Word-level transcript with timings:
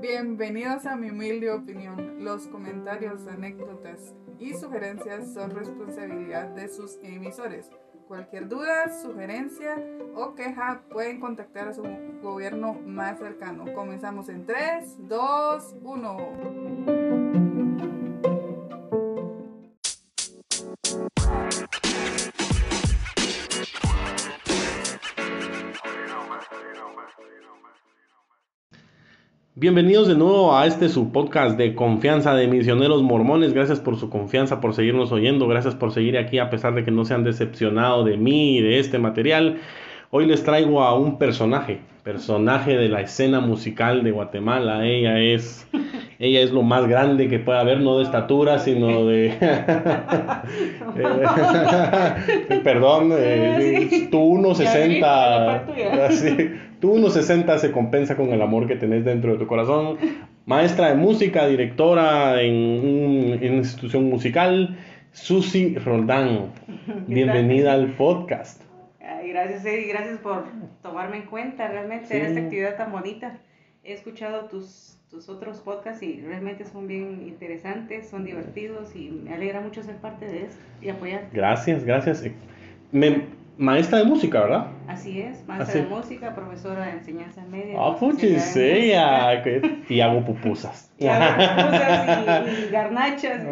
Bienvenidos 0.00 0.84
a 0.86 0.96
mi 0.96 1.10
humilde 1.10 1.52
opinión. 1.52 2.24
Los 2.24 2.48
comentarios, 2.48 3.28
anécdotas 3.28 4.16
y 4.40 4.54
sugerencias 4.54 5.32
son 5.32 5.52
responsabilidad 5.52 6.48
de 6.48 6.66
sus 6.68 6.98
emisores. 7.04 7.70
Cualquier 8.08 8.48
duda, 8.48 8.88
sugerencia 9.00 9.76
o 10.16 10.34
queja 10.34 10.82
pueden 10.90 11.20
contactar 11.20 11.68
a 11.68 11.74
su 11.74 11.84
gobierno 12.20 12.74
más 12.74 13.20
cercano. 13.20 13.72
Comenzamos 13.74 14.28
en 14.28 14.44
3, 14.44 15.08
2, 15.08 15.76
1. 15.82 17.03
Bienvenidos 29.64 30.08
de 30.08 30.14
nuevo 30.14 30.54
a 30.54 30.66
este 30.66 30.90
su 30.90 31.10
podcast 31.10 31.56
de 31.56 31.74
confianza 31.74 32.34
de 32.34 32.48
misioneros 32.48 33.02
mormones. 33.02 33.54
Gracias 33.54 33.80
por 33.80 33.96
su 33.96 34.10
confianza, 34.10 34.60
por 34.60 34.74
seguirnos 34.74 35.10
oyendo. 35.10 35.48
Gracias 35.48 35.74
por 35.74 35.90
seguir 35.90 36.18
aquí 36.18 36.38
a 36.38 36.50
pesar 36.50 36.74
de 36.74 36.84
que 36.84 36.90
no 36.90 37.06
se 37.06 37.14
han 37.14 37.24
decepcionado 37.24 38.04
de 38.04 38.18
mí 38.18 38.58
y 38.58 38.60
de 38.60 38.78
este 38.78 38.98
material. 38.98 39.56
Hoy 40.10 40.26
les 40.26 40.44
traigo 40.44 40.82
a 40.82 40.94
un 40.94 41.16
personaje, 41.16 41.80
personaje 42.02 42.76
de 42.76 42.90
la 42.90 43.00
escena 43.00 43.40
musical 43.40 44.04
de 44.04 44.10
Guatemala. 44.10 44.86
Ella 44.86 45.18
es, 45.18 45.66
ella 46.24 46.40
es 46.40 46.50
lo 46.50 46.62
más 46.62 46.86
grande 46.86 47.28
que 47.28 47.38
puede 47.38 47.58
haber, 47.58 47.80
no 47.80 47.98
de 47.98 48.04
estatura, 48.04 48.58
sino 48.58 49.06
de... 49.06 49.34
Perdón, 52.64 53.12
eh, 53.16 54.08
tú 54.10 54.38
1,60... 54.38 55.04
Así, 56.08 56.50
tú 56.80 56.96
1,60 56.96 57.58
se 57.58 57.72
compensa 57.72 58.16
con 58.16 58.32
el 58.32 58.40
amor 58.40 58.66
que 58.66 58.76
tenés 58.76 59.04
dentro 59.04 59.32
de 59.32 59.38
tu 59.38 59.46
corazón. 59.46 59.98
Maestra 60.46 60.88
de 60.88 60.94
música, 60.94 61.46
directora 61.46 62.40
en, 62.42 63.36
una 63.36 63.44
institución 63.44 64.04
musical, 64.04 64.78
Susi 65.12 65.76
Roldán. 65.76 66.52
Bienvenida 67.06 67.72
al 67.72 67.88
podcast 67.92 68.64
gracias, 69.34 69.64
Eddie, 69.64 69.88
gracias 69.88 70.18
por 70.18 70.44
tomarme 70.82 71.18
en 71.18 71.26
cuenta 71.26 71.68
realmente 71.68 72.24
esta 72.24 72.40
actividad 72.40 72.76
tan 72.76 72.92
bonita. 72.92 73.38
He 73.82 73.92
escuchado 73.92 74.46
tus, 74.46 74.98
tus 75.14 75.28
otros 75.28 75.58
podcasts 75.58 76.02
y 76.02 76.20
realmente 76.20 76.64
son 76.64 76.88
bien 76.88 77.22
interesantes, 77.28 78.08
son 78.08 78.24
divertidos 78.24 78.96
y 78.96 79.10
me 79.10 79.32
alegra 79.32 79.60
mucho 79.60 79.80
ser 79.80 79.94
parte 79.96 80.26
de 80.26 80.46
eso 80.46 80.58
y 80.82 80.88
apoyar. 80.88 81.28
Gracias, 81.32 81.84
gracias. 81.84 82.24
Me, 82.90 83.22
maestra 83.56 83.98
de 83.98 84.06
música, 84.06 84.40
¿verdad? 84.40 84.66
Así 84.88 85.20
es, 85.20 85.46
maestra 85.46 85.82
de 85.82 85.86
música, 85.86 86.34
profesora 86.34 86.86
de 86.86 86.92
enseñanza 86.94 87.44
media. 87.44 87.76
Ah, 87.78 87.96
puchis, 87.96 88.56
Y 89.88 90.00
hago 90.00 90.24
pupusas. 90.24 90.92
Y 90.98 91.06
hago 91.06 91.36
pupusas 91.36 92.48
y, 92.48 92.72
garnachas. 92.72 93.42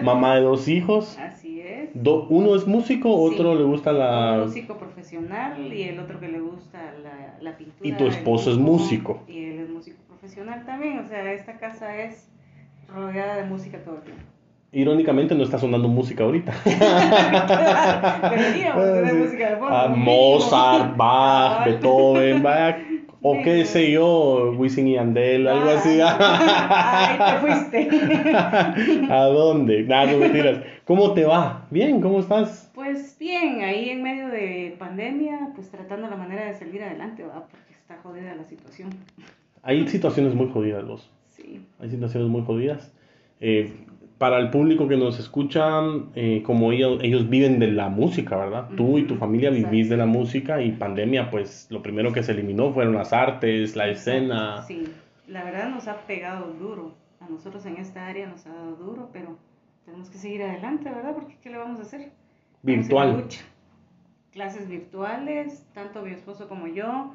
Mamá 0.00 0.36
de 0.36 0.42
dos 0.42 0.68
hijos. 0.68 1.18
Así 1.18 1.60
es. 1.60 1.90
uno 2.28 2.54
es 2.54 2.68
músico, 2.68 3.12
otro 3.12 3.56
le 3.56 3.64
gusta 3.64 3.90
la... 3.92 4.44
músico 4.44 4.78
profesional 4.78 5.60
y 5.60 5.82
el 5.82 5.98
otro 5.98 6.20
que 6.20 6.28
le 6.28 6.38
gusta 6.38 6.94
la, 7.02 7.36
la 7.40 7.56
pintura. 7.56 7.90
Y 7.90 7.92
tu 7.94 8.06
esposo 8.06 8.52
es 8.52 8.58
músico. 8.58 9.24
Y 9.26 9.44
él 9.46 9.58
es 9.58 9.68
músico 9.70 10.03
profesional 10.24 10.64
también, 10.64 11.00
o 11.00 11.06
sea, 11.06 11.32
esta 11.34 11.58
casa 11.58 11.98
es 11.98 12.30
rodeada 12.88 13.36
de 13.36 13.44
música 13.44 13.76
todo 13.84 13.96
el 13.96 14.02
tiempo. 14.04 14.22
Irónicamente 14.72 15.34
no 15.34 15.44
está 15.44 15.58
sonando 15.58 15.86
música 15.86 16.24
ahorita. 16.24 16.52
Tener 16.64 16.84
música 19.14 19.50
de 19.50 19.56
fondo. 19.56 19.76
Ah, 19.76 19.88
Mozart, 19.94 20.96
Bach, 20.96 21.66
Beethoven, 21.66 22.42
Bach, 22.42 22.76
o 23.20 23.42
qué 23.42 23.66
sé 23.66 23.92
yo, 23.92 24.54
Wisin 24.56 24.88
y 24.88 24.96
Andel, 24.96 25.46
algo 25.46 25.68
así. 25.68 26.00
Ay, 26.02 27.18
te 27.18 27.38
fuiste. 27.46 27.88
¿A 29.12 29.24
dónde? 29.26 29.82
Nada, 29.82 30.10
no 30.10 30.30
tiras. 30.32 30.60
¿Cómo 30.86 31.12
te 31.12 31.26
va? 31.26 31.66
Bien, 31.70 32.00
¿cómo 32.00 32.20
estás? 32.20 32.70
Pues 32.74 33.18
bien, 33.18 33.62
ahí 33.62 33.90
en 33.90 34.02
medio 34.02 34.28
de 34.28 34.74
pandemia, 34.78 35.50
pues 35.54 35.70
tratando 35.70 36.08
la 36.08 36.16
manera 36.16 36.46
de 36.46 36.54
salir 36.54 36.82
adelante, 36.82 37.22
¿verdad? 37.22 37.44
Porque 37.50 37.74
está 37.74 37.98
jodida 38.02 38.34
la 38.34 38.44
situación. 38.44 38.88
Hay 39.64 39.88
situaciones 39.88 40.34
muy 40.34 40.50
jodidas, 40.50 40.86
vos. 40.86 41.10
Sí. 41.30 41.66
Hay 41.80 41.90
situaciones 41.90 42.28
muy 42.28 42.42
jodidas. 42.42 42.92
Eh, 43.40 43.72
para 44.18 44.38
el 44.38 44.50
público 44.50 44.86
que 44.86 44.96
nos 44.96 45.18
escucha, 45.18 45.80
eh, 46.14 46.42
como 46.44 46.72
ellos, 46.72 47.00
ellos 47.02 47.28
viven 47.28 47.58
de 47.58 47.72
la 47.72 47.88
música, 47.88 48.36
¿verdad? 48.36 48.68
Tú 48.76 48.98
y 48.98 49.06
tu 49.06 49.16
familia 49.16 49.50
vivís 49.50 49.88
de 49.88 49.96
la 49.96 50.06
música 50.06 50.62
y 50.62 50.72
pandemia, 50.72 51.30
pues 51.30 51.66
lo 51.70 51.82
primero 51.82 52.12
que 52.12 52.22
se 52.22 52.32
eliminó 52.32 52.72
fueron 52.72 52.94
las 52.94 53.12
artes, 53.12 53.74
la 53.74 53.88
escena. 53.88 54.62
Sí, 54.62 54.84
la 55.26 55.42
verdad 55.44 55.68
nos 55.70 55.88
ha 55.88 56.06
pegado 56.06 56.52
duro. 56.52 56.94
A 57.20 57.28
nosotros 57.28 57.66
en 57.66 57.78
esta 57.78 58.06
área 58.06 58.28
nos 58.28 58.46
ha 58.46 58.54
dado 58.54 58.76
duro, 58.76 59.08
pero 59.12 59.36
tenemos 59.84 60.10
que 60.10 60.18
seguir 60.18 60.42
adelante, 60.42 60.90
¿verdad? 60.90 61.14
Porque 61.14 61.36
¿qué 61.42 61.50
le 61.50 61.58
vamos 61.58 61.80
a 61.80 61.82
hacer? 61.82 62.12
Virtual. 62.62 63.24
Clases 64.30 64.68
virtuales, 64.68 65.66
tanto 65.72 66.02
mi 66.02 66.10
esposo 66.10 66.48
como 66.48 66.66
yo 66.66 67.12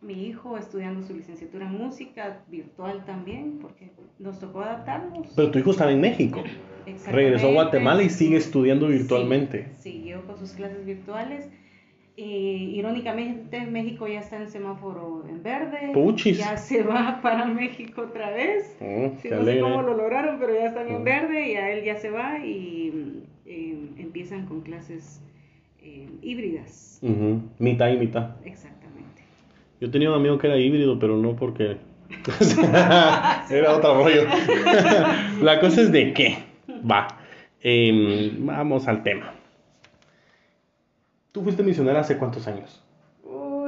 mi 0.00 0.26
hijo 0.26 0.56
estudiando 0.56 1.06
su 1.06 1.14
licenciatura 1.14 1.66
en 1.66 1.78
música 1.78 2.42
virtual 2.48 3.04
también, 3.04 3.58
porque 3.60 3.90
nos 4.18 4.38
tocó 4.38 4.60
adaptarnos. 4.60 5.28
Pero 5.34 5.50
tu 5.50 5.58
hijo 5.58 5.70
estaba 5.70 5.92
en 5.92 6.00
México. 6.00 6.42
Regresó 7.10 7.48
a 7.48 7.52
Guatemala 7.52 8.02
y 8.02 8.10
sigue 8.10 8.36
estudiando 8.36 8.88
virtualmente. 8.88 9.68
Sí, 9.78 9.92
siguió 9.92 10.24
con 10.26 10.38
sus 10.38 10.52
clases 10.52 10.84
virtuales. 10.84 11.48
Y, 12.18 12.76
irónicamente, 12.78 13.66
México 13.66 14.08
ya 14.08 14.20
está 14.20 14.36
en 14.40 14.48
semáforo 14.48 15.26
en 15.28 15.42
verde. 15.42 15.90
Puchis. 15.92 16.38
Ya 16.38 16.56
se 16.56 16.82
va 16.82 17.20
para 17.22 17.44
México 17.44 18.02
otra 18.02 18.30
vez. 18.30 18.74
Oh, 18.80 19.12
no 19.30 19.44
sé 19.44 19.60
cómo 19.60 19.82
lo 19.82 19.94
lograron, 19.94 20.38
pero 20.38 20.54
ya 20.54 20.68
están 20.68 20.88
en 20.88 21.02
mm. 21.02 21.04
verde 21.04 21.52
y 21.52 21.56
a 21.56 21.72
él 21.72 21.84
ya 21.84 21.96
se 21.96 22.10
va 22.10 22.38
y 22.38 23.22
eh, 23.44 23.90
empiezan 23.98 24.46
con 24.46 24.62
clases 24.62 25.20
eh, 25.82 26.08
híbridas. 26.22 27.00
Mitad 27.58 27.90
y 27.90 27.98
mitad. 27.98 28.36
Exacto. 28.44 28.85
Yo 29.80 29.90
tenía 29.90 30.10
un 30.10 30.16
amigo 30.16 30.38
que 30.38 30.46
era 30.46 30.56
híbrido, 30.56 30.98
pero 30.98 31.16
no 31.16 31.36
porque... 31.36 31.76
era 33.50 33.76
otro 33.76 34.02
rollo. 34.02 34.22
La 35.42 35.60
cosa 35.60 35.82
es 35.82 35.92
de 35.92 36.12
qué. 36.12 36.38
Va. 36.88 37.08
Em, 37.60 38.46
vamos 38.46 38.86
al 38.86 39.02
tema. 39.02 39.34
¿Tú 41.32 41.42
fuiste 41.42 41.62
misionera 41.62 42.00
hace 42.00 42.16
cuántos 42.16 42.46
años? 42.46 42.82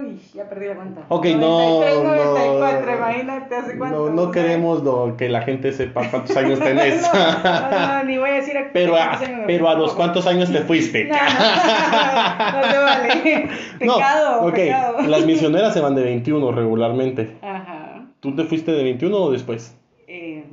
Uy, 0.08 0.20
ya 0.34 0.48
perdí 0.48 0.66
la 0.66 0.74
cuenta. 0.74 1.04
Ok, 1.08 1.26
93, 1.26 1.96
no. 1.96 2.14
94, 2.14 2.96
imagínate 2.96 3.54
hace 3.54 3.78
cuántos. 3.78 4.10
No, 4.10 4.26
no 4.26 4.30
queremos 4.30 4.82
que 5.16 5.28
la 5.28 5.42
gente 5.42 5.72
sepa 5.72 6.08
cuántos 6.10 6.36
años 6.36 6.58
tenés. 6.60 7.02
no, 7.12 7.70
no, 7.70 8.04
ni 8.04 8.18
voy 8.18 8.30
a 8.30 8.34
decir 8.34 8.56
a 8.56 8.72
Pero, 8.72 8.96
a, 8.96 9.18
pero 9.46 9.68
a 9.68 9.74
los 9.74 9.92
cuántos 9.94 10.26
años 10.26 10.50
te 10.50 10.60
fuiste. 10.60 11.04
No, 11.04 11.14
no, 11.14 12.62
no 12.62 12.68
te 12.68 12.78
vale. 12.78 13.48
Pecado, 13.78 14.42
no, 14.42 14.48
okay. 14.48 14.66
pecado. 14.66 15.00
Las 15.02 15.26
misioneras 15.26 15.74
se 15.74 15.80
van 15.80 15.94
de 15.94 16.02
21 16.02 16.52
regularmente. 16.52 17.36
Ajá. 17.42 18.06
¿Tú 18.20 18.34
te 18.34 18.44
fuiste 18.44 18.72
de 18.72 18.82
21 18.82 19.16
o 19.16 19.30
después? 19.30 19.76
Eh, 20.06 20.44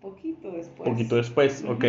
poquito 0.00 0.50
después. 0.50 0.88
Poquito 0.88 1.16
después, 1.16 1.64
ok 1.68 1.84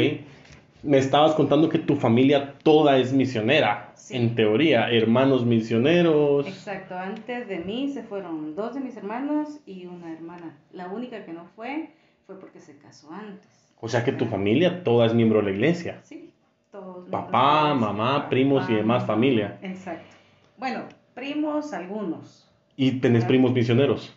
me 0.83 0.97
estabas 0.97 1.33
contando 1.33 1.69
que 1.69 1.79
tu 1.79 1.95
familia 1.95 2.53
toda 2.63 2.97
es 2.97 3.13
misionera, 3.13 3.93
en 4.09 4.35
teoría, 4.35 4.89
hermanos 4.91 5.45
misioneros. 5.45 6.47
Exacto, 6.47 6.97
antes 6.97 7.47
de 7.47 7.59
mí 7.59 7.89
se 7.89 8.03
fueron 8.03 8.55
dos 8.55 8.73
de 8.73 8.79
mis 8.79 8.95
hermanos 8.95 9.59
y 9.65 9.85
una 9.85 10.13
hermana. 10.13 10.57
La 10.71 10.87
única 10.87 11.25
que 11.25 11.33
no 11.33 11.45
fue 11.55 11.89
fue 12.25 12.39
porque 12.39 12.59
se 12.59 12.77
casó 12.77 13.11
antes. 13.11 13.47
O 13.79 13.87
sea 13.87 14.03
que 14.03 14.11
tu 14.11 14.25
familia 14.25 14.83
toda 14.83 15.05
es 15.05 15.13
miembro 15.13 15.39
de 15.39 15.45
la 15.45 15.51
iglesia. 15.51 15.99
Sí, 16.03 16.31
todos. 16.71 17.07
Papá, 17.09 17.73
mamá, 17.73 18.29
primos 18.29 18.69
y 18.69 18.73
demás 18.73 19.05
familia. 19.05 19.59
Exacto. 19.61 20.15
Bueno, 20.57 20.83
primos 21.13 21.73
algunos. 21.73 22.49
¿Y 22.75 22.99
tenés 22.99 23.25
primos 23.25 23.51
misioneros? 23.53 24.13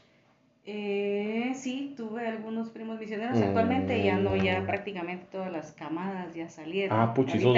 Eh, 0.66 1.52
sí, 1.54 1.94
tuve 1.96 2.26
algunos 2.26 2.68
primos 2.68 3.00
misioneros. 3.00 3.40
Actualmente 3.40 4.04
ya 4.04 4.16
no, 4.16 4.36
ya 4.36 4.60
mm. 4.60 4.66
prácticamente 4.66 5.26
todas 5.32 5.50
las 5.50 5.72
camadas 5.72 6.34
ya 6.34 6.48
salieron. 6.48 6.98
Ah, 6.98 7.14
puchi, 7.14 7.40
sos, 7.40 7.56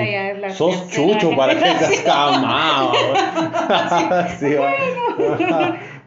sos 0.54 0.88
chucho 0.88 1.30
para 1.36 1.54
que 1.54 1.60
seas 1.60 2.00
camado. 2.02 2.92
sí, 4.38 4.54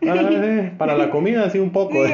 para 0.78 0.96
la 0.96 1.10
comida, 1.10 1.50
sí, 1.50 1.60
un 1.60 1.72
poco. 1.72 2.06
Sí, 2.08 2.14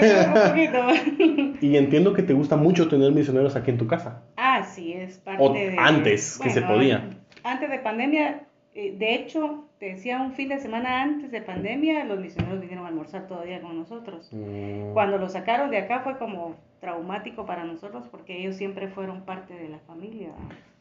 un 1.20 1.58
y 1.62 1.78
entiendo 1.78 2.14
que 2.14 2.24
te 2.24 2.34
gusta 2.34 2.58
mucho 2.58 2.88
tener 2.88 3.12
misioneros 3.12 3.56
aquí 3.56 3.70
en 3.70 3.78
tu 3.78 3.86
casa. 3.86 4.24
Ah, 4.36 4.64
sí, 4.64 4.94
es 4.94 5.20
parte 5.20 5.44
o 5.44 5.54
de... 5.54 5.76
Antes, 5.78 6.40
que 6.42 6.50
se 6.50 6.64
podía. 6.64 7.08
Antes 7.44 7.70
de 7.70 7.80
pandemia, 7.80 8.48
eh, 8.74 8.96
de 8.98 9.16
hecho, 9.16 9.66
te 9.80 9.88
decía, 9.88 10.22
un 10.22 10.34
fin 10.34 10.50
de 10.50 10.60
semana 10.60 11.02
antes 11.02 11.32
de 11.32 11.42
pandemia, 11.42 12.06
los 12.06 12.20
misioneros 12.20 12.62
vinieron 12.62 12.86
a 12.86 12.88
almorzar 12.90 13.28
todavía 13.28 13.62
con 13.62 13.78
nosotros. 13.78 14.30
Mm. 14.32 14.94
Cuando 14.94 15.18
los 15.18 15.34
sacaron 15.34 15.72
de 15.72 15.78
acá 15.78 16.02
fue 16.02 16.18
como 16.18 16.56
traumático 16.80 17.46
para 17.46 17.64
nosotros 17.64 18.06
porque 18.10 18.40
ellos 18.40 18.56
siempre 18.56 18.88
fueron 18.88 19.22
parte 19.22 19.54
de 19.54 19.70
la 19.70 19.80
familia. 19.80 20.30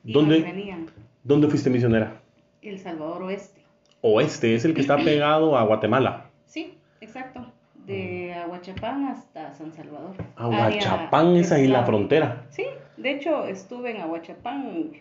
¿Dónde, 0.02 0.86
¿Dónde 1.24 1.48
fuiste 1.48 1.68
misionera? 1.68 2.20
El 2.62 2.78
Salvador 2.78 3.22
Oeste. 3.24 3.60
Oeste 4.00 4.54
es 4.54 4.64
el 4.64 4.74
que 4.74 4.80
está 4.80 4.96
pegado 4.96 5.58
a 5.58 5.64
Guatemala. 5.64 6.30
Sí, 6.46 6.78
exacto. 7.00 7.52
De 7.86 8.32
Aguachapán 8.34 9.06
hasta 9.06 9.52
San 9.54 9.72
Salvador. 9.72 10.14
Aguachapán 10.36 11.28
Área 11.28 11.40
es 11.40 11.52
ahí 11.52 11.66
la 11.66 11.84
frontera. 11.84 12.46
Sí, 12.50 12.64
de 12.96 13.10
hecho 13.12 13.46
estuve 13.46 13.90
en 13.90 14.00
Aguachapán. 14.00 14.92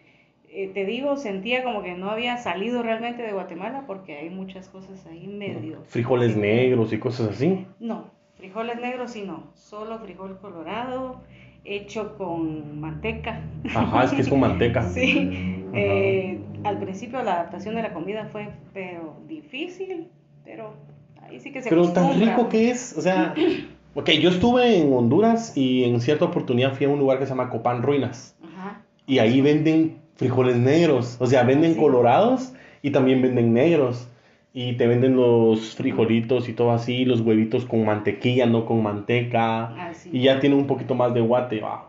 Eh, 0.52 0.72
te 0.74 0.86
digo, 0.86 1.16
sentía 1.16 1.64
como 1.64 1.84
que 1.84 1.94
no 1.94 2.10
había 2.10 2.38
salido 2.38 2.82
realmente 2.82 3.22
de 3.22 3.34
Guatemala 3.34 3.84
porque 3.86 4.18
hay 4.18 4.30
muchas 4.32 4.68
cosas 4.68 5.06
ahí 5.06 5.28
medio. 5.28 5.84
Frijoles 5.86 6.36
negros 6.36 6.92
y 6.92 6.98
cosas 6.98 7.30
así. 7.30 7.68
No, 7.80 8.06
frijoles 8.36 8.80
negros 8.82 9.12
sí 9.12 9.24
no, 9.26 9.44
solo 9.54 10.00
frijol 10.00 10.40
colorado, 10.40 11.22
hecho 11.66 12.18
con 12.18 12.80
manteca. 12.80 13.42
Ajá, 13.76 14.06
es 14.06 14.12
que 14.12 14.22
es 14.22 14.30
con 14.30 14.40
manteca. 14.40 14.90
Sí, 14.90 15.66
eh, 15.74 16.40
al 16.64 16.80
principio 16.80 17.22
la 17.22 17.34
adaptación 17.34 17.76
de 17.76 17.84
la 17.84 17.94
comida 17.94 18.28
fue 18.32 18.50
pero 18.74 19.18
difícil, 19.28 20.08
pero 20.44 20.74
ahí 21.22 21.40
sí 21.40 21.52
que 21.52 21.62
se 21.62 21.70
Pero 21.70 21.90
tan 21.90 22.20
rico 22.20 22.50
que 22.50 22.72
es, 22.72 22.98
o 22.98 23.02
sea, 23.02 23.36
ok, 23.94 24.10
yo 24.12 24.32
estuve 24.32 24.78
en 24.78 24.92
Honduras 24.92 25.56
y 25.56 25.84
en 25.84 26.02
cierta 26.02 26.26
oportunidad 26.26 26.74
fui 26.74 26.88
a 26.88 26.90
un 26.90 26.98
lugar 26.98 27.20
que 27.20 27.26
se 27.26 27.30
llama 27.30 27.52
Copán 27.52 27.84
Ruinas 27.84 28.36
Ajá, 28.42 28.82
y 29.06 29.20
ahí 29.20 29.42
venden 29.42 30.09
frijoles 30.20 30.58
negros, 30.58 31.16
o 31.20 31.26
sea, 31.26 31.44
venden 31.44 31.74
Sí. 31.76 31.80
colorados 31.80 32.54
y 32.82 32.92
también 32.92 33.22
venden 33.22 33.54
negros 33.54 34.08
y 34.54 34.74
te 34.74 34.86
venden 34.86 35.16
los 35.16 35.76
frijolitos 35.76 36.50
y 36.50 36.54
todo 36.54 36.72
así, 36.72 37.06
los 37.06 37.22
huevitos 37.22 37.66
con 37.66 37.86
mantequilla, 37.86 38.46
no 38.46 38.66
con 38.66 38.84
manteca 38.84 39.88
así. 39.90 40.10
y 40.12 40.24
ya 40.24 40.40
tiene 40.42 40.56
un 40.56 40.68
poquito 40.68 40.94
más 40.94 41.14
de 41.14 41.22
guate. 41.22 41.64
Ajá. 41.64 41.86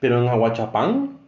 Pero 0.00 0.22
en 0.22 0.28
Aguachapán 0.28 1.18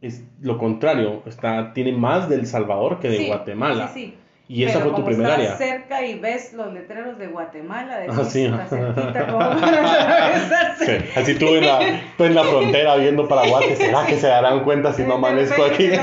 es 0.00 0.24
lo 0.40 0.58
contrario, 0.58 1.22
está, 1.26 1.72
tiene 1.72 1.92
más 1.92 2.28
del 2.28 2.46
Salvador 2.46 3.00
que 3.00 3.08
de 3.08 3.18
Sí, 3.18 3.26
Guatemala. 3.26 3.88
Sí. 3.88 4.14
Y 4.46 4.64
esa 4.64 4.78
Pero 4.78 4.90
fue 4.90 5.00
tu 5.00 5.06
primer 5.06 5.26
área. 5.30 5.56
cerca 5.56 6.04
y 6.04 6.18
ves 6.18 6.52
los 6.52 6.70
letreros 6.72 7.16
de 7.18 7.28
Guatemala, 7.28 8.00
decís, 8.00 8.18
Ah, 8.18 8.24
sí. 8.24 8.52
cerquita 8.68 9.26
como 9.30 9.38
para. 9.38 10.74
Sí, 10.78 10.92
así 11.16 11.34
tú 11.38 11.54
en 11.54 11.66
la, 11.66 11.78
tú 12.18 12.24
en 12.24 12.34
la 12.34 12.44
frontera 12.44 12.96
viendo 12.96 13.26
para 13.26 13.48
Guate, 13.48 13.74
¿será 13.76 14.04
que 14.06 14.16
se 14.16 14.26
darán 14.26 14.62
cuenta 14.64 14.92
si 14.92 15.02
no 15.04 15.14
amanezco 15.14 15.64
aquí? 15.64 15.88
Que. 15.88 15.98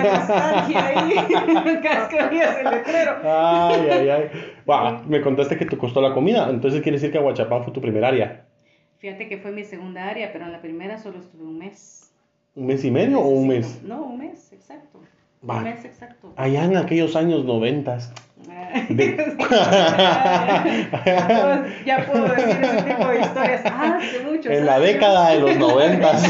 Ay, 3.23 3.89
ay, 3.89 4.09
ay. 4.09 4.29
Wow, 4.65 5.03
me 5.07 5.21
contaste 5.21 5.57
que 5.57 5.65
te 5.65 5.77
costó 5.77 6.01
la 6.01 6.13
comida, 6.13 6.49
entonces 6.49 6.81
quiere 6.81 6.97
decir 6.97 7.11
que 7.11 7.17
Aguachapán 7.17 7.63
fue 7.63 7.73
tu 7.73 7.81
primer 7.81 8.03
área. 8.05 8.45
Fíjate 8.99 9.27
que 9.27 9.37
fue 9.37 9.51
mi 9.51 9.63
segunda 9.63 10.07
área, 10.07 10.31
pero 10.31 10.45
en 10.45 10.51
la 10.51 10.61
primera 10.61 10.97
solo 10.97 11.19
estuve 11.19 11.43
un 11.43 11.57
mes. 11.57 12.11
¿Un 12.55 12.67
mes 12.67 12.83
y 12.83 12.91
medio 12.91 13.19
o 13.19 13.27
un 13.29 13.47
mes? 13.47 13.81
No, 13.83 14.03
un 14.03 14.17
mes, 14.19 14.51
exacto. 14.53 14.99
Un 15.43 15.63
mes 15.63 15.83
exacto. 15.85 16.33
Allá 16.35 16.65
en 16.65 16.77
aquellos 16.77 17.15
años 17.15 17.45
noventas. 17.45 18.13
De- 18.89 19.35
ya 21.85 22.05
puedo 22.05 22.27
decir 22.27 22.63
ese 22.63 22.83
tipo 22.83 23.07
de 23.07 23.19
historias. 23.21 23.61
Ah, 23.65 23.97
hace 23.99 24.23
muchos 24.23 24.45
En 24.51 24.65
la 24.65 24.79
década 24.79 25.31
de 25.31 25.39
los 25.39 25.57
noventas. 25.57 26.23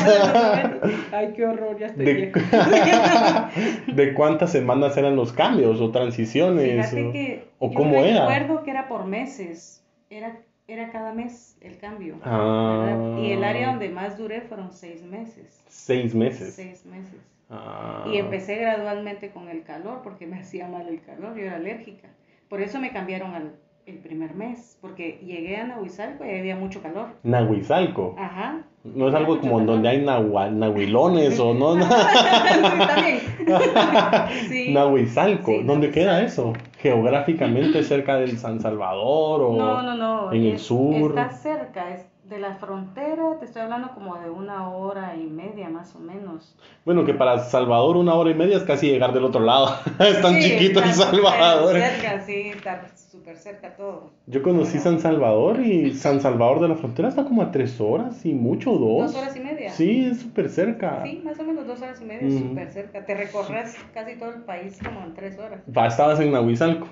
Ay, 1.11 1.33
qué 1.35 1.45
horror, 1.45 1.77
ya 1.77 1.87
estoy 1.87 2.05
De, 2.05 2.13
vieja. 2.13 3.51
¿De 3.87 4.13
cuántas 4.13 4.51
semanas 4.51 4.97
eran 4.97 5.15
los 5.15 5.33
cambios 5.33 5.79
o 5.81 5.91
transiciones? 5.91 6.89
Fíjate 6.89 7.07
o, 7.07 7.11
que 7.11 7.43
o 7.59 7.73
cómo 7.73 7.97
era? 7.97 8.27
recuerdo 8.27 8.63
que 8.63 8.71
era 8.71 8.87
por 8.87 9.05
meses. 9.05 9.83
Era, 10.09 10.37
era 10.67 10.91
cada 10.91 11.13
mes 11.13 11.57
el 11.61 11.77
cambio. 11.77 12.15
Ah. 12.23 13.17
Y 13.21 13.31
el 13.31 13.43
área 13.43 13.67
donde 13.69 13.89
más 13.89 14.17
duré 14.17 14.41
fueron 14.41 14.71
seis 14.71 15.03
meses. 15.03 15.63
Seis 15.69 16.15
meses. 16.15 16.53
Seis 16.55 16.85
meses. 16.85 17.19
Ah. 17.51 18.05
Y 18.11 18.17
empecé 18.17 18.55
gradualmente 18.55 19.29
con 19.31 19.49
el 19.49 19.63
calor 19.63 19.99
porque 20.03 20.25
me 20.25 20.39
hacía 20.41 20.67
mal 20.67 20.87
el 20.87 21.01
calor, 21.01 21.35
yo 21.35 21.43
era 21.43 21.57
alérgica. 21.57 22.07
Por 22.49 22.61
eso 22.61 22.79
me 22.79 22.91
cambiaron 22.91 23.33
al 23.35 23.51
el 23.87 23.97
primer 23.97 24.35
mes, 24.35 24.77
porque 24.79 25.19
llegué 25.25 25.57
a 25.57 25.65
Nahuizalco 25.65 26.23
y 26.23 26.29
había 26.37 26.55
mucho 26.55 26.83
calor. 26.83 27.07
Nahuizalco. 27.23 28.15
Ajá. 28.17 28.61
No 28.83 29.09
es 29.09 29.15
algo 29.15 29.39
como 29.39 29.53
calor. 29.57 29.65
donde 29.73 29.89
hay 29.89 30.05
nahua- 30.05 30.51
nahuilones 30.51 31.39
o 31.39 31.55
no. 31.55 31.73
sí, 31.83 31.89
también. 32.87 33.19
Sí. 34.49 34.71
Nahuizalco. 34.73 35.51
Sí, 35.51 35.63
¿Dónde 35.63 35.89
queda 35.89 36.21
eso? 36.21 36.53
¿Geográficamente 36.79 37.83
cerca 37.83 38.17
del 38.17 38.37
San 38.37 38.59
Salvador 38.59 39.41
o 39.41 39.55
No, 39.57 39.81
no, 39.81 39.95
no. 39.95 40.31
en 40.31 40.43
el 40.45 40.59
sur? 40.59 41.09
Está 41.09 41.29
cerca, 41.31 41.89
es 41.93 42.05
de 42.31 42.39
la 42.39 42.55
frontera, 42.55 43.37
te 43.39 43.45
estoy 43.45 43.61
hablando 43.61 43.89
como 43.93 44.15
de 44.17 44.29
una 44.29 44.69
hora 44.69 45.15
y 45.17 45.27
media 45.27 45.69
más 45.69 45.93
o 45.95 45.99
menos. 45.99 46.55
Bueno, 46.85 47.03
que 47.03 47.13
para 47.13 47.37
Salvador 47.39 47.97
una 47.97 48.15
hora 48.15 48.31
y 48.31 48.33
media 48.33 48.55
es 48.55 48.63
casi 48.63 48.87
llegar 48.89 49.13
del 49.13 49.25
otro 49.25 49.41
lado. 49.41 49.75
es 49.99 50.21
tan 50.21 50.35
Sí, 50.35 50.43
chiquito 50.49 50.81
El 50.81 50.93
Salvador. 50.93 51.73
Cerca, 51.77 52.21
sí, 52.21 52.51
está 52.55 52.87
súper 52.95 53.35
cerca 53.37 53.75
todo. 53.75 54.11
Yo 54.27 54.41
conocí 54.41 54.79
San 54.79 54.99
Salvador 55.01 55.59
y 55.59 55.93
San 55.93 56.21
Salvador 56.21 56.61
de 56.61 56.69
la 56.69 56.75
Frontera 56.75 57.09
está 57.09 57.25
como 57.25 57.41
a 57.41 57.51
tres 57.51 57.81
horas 57.81 58.25
y 58.25 58.33
mucho 58.33 58.71
dos. 58.71 59.11
¿Dos 59.13 59.21
horas 59.21 59.35
y 59.35 59.39
media? 59.41 59.69
Sí, 59.69 60.05
es 60.05 60.21
súper 60.21 60.49
cerca. 60.49 61.03
Sí, 61.03 61.21
más 61.25 61.37
o 61.37 61.43
menos 61.43 61.67
dos 61.67 61.81
horas 61.81 62.01
y 62.01 62.05
media, 62.05 62.27
Ujú. 62.29 62.47
súper 62.47 62.71
cerca. 62.71 63.05
Te 63.05 63.13
recorres 63.13 63.75
casi 63.93 64.15
todo 64.17 64.29
el 64.29 64.43
país 64.43 64.79
como 64.81 65.01
en 65.01 65.13
tres 65.13 65.37
horas. 65.37 65.61
Va, 65.77 65.87
estabas 65.87 66.21
en 66.21 66.31
Nahuizalco. 66.31 66.87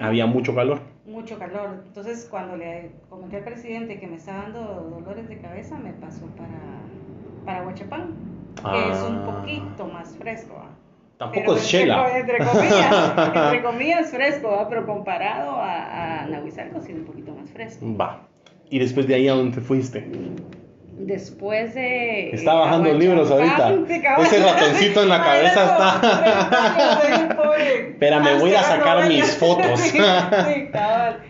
Había 0.00 0.26
mucho 0.26 0.54
calor. 0.54 0.80
Mucho 1.06 1.38
calor. 1.38 1.82
Entonces, 1.86 2.26
cuando 2.30 2.56
le 2.56 2.90
comenté 3.08 3.38
al 3.38 3.44
presidente 3.44 3.98
que 3.98 4.06
me 4.06 4.16
estaba 4.16 4.42
dando 4.42 4.60
dolores 5.00 5.28
de 5.28 5.38
cabeza, 5.38 5.78
me 5.78 5.92
pasó 5.94 6.26
para, 6.36 6.50
para 7.44 7.66
Huachapán, 7.66 8.14
que 8.56 8.92
es 8.92 9.00
un 9.02 9.16
Ah. 9.16 9.36
poquito 9.40 9.86
más 9.86 10.14
fresco. 10.16 10.54
¿va? 10.56 10.68
Tampoco 11.18 11.40
Pero 11.46 11.56
es 11.56 11.68
chela. 11.68 12.18
Entre 12.18 12.38
comillas, 12.38 13.12
entre 13.44 13.62
comillas 13.62 14.10
fresco, 14.10 14.50
¿va? 14.50 14.68
pero 14.68 14.86
comparado 14.86 15.52
a, 15.52 16.22
a 16.22 16.26
Nahuizalco, 16.26 16.80
sí 16.80 16.92
es 16.92 16.98
un 16.98 17.04
poquito 17.04 17.32
más 17.34 17.50
fresco. 17.50 17.84
Va. 17.96 18.26
Y 18.70 18.78
después 18.78 19.06
de 19.08 19.14
ahí 19.14 19.28
a 19.28 19.32
dónde 19.34 19.56
te 19.56 19.60
fuiste. 19.62 20.06
Después 21.06 21.74
de. 21.74 22.30
Está 22.30 22.54
bajando 22.54 22.92
libros 22.94 23.30
ahorita. 23.30 23.74
Ese 24.20 24.38
ratoncito 24.44 25.02
en 25.02 25.08
la 25.08 25.22
cabeza 25.22 25.62
está. 25.64 26.00
30 26.00 26.74
años 26.74 27.04
ahí, 27.30 27.36
pobre. 27.36 27.88
Espérame, 27.90 28.38
voy 28.38 28.54
a 28.54 28.60
Ah, 28.60 28.64
sacar 28.64 29.08
mis 29.08 29.36
fotos. 29.36 29.80
Sí, 29.80 29.98
sí, 29.98 30.68
cabal. 30.72 31.20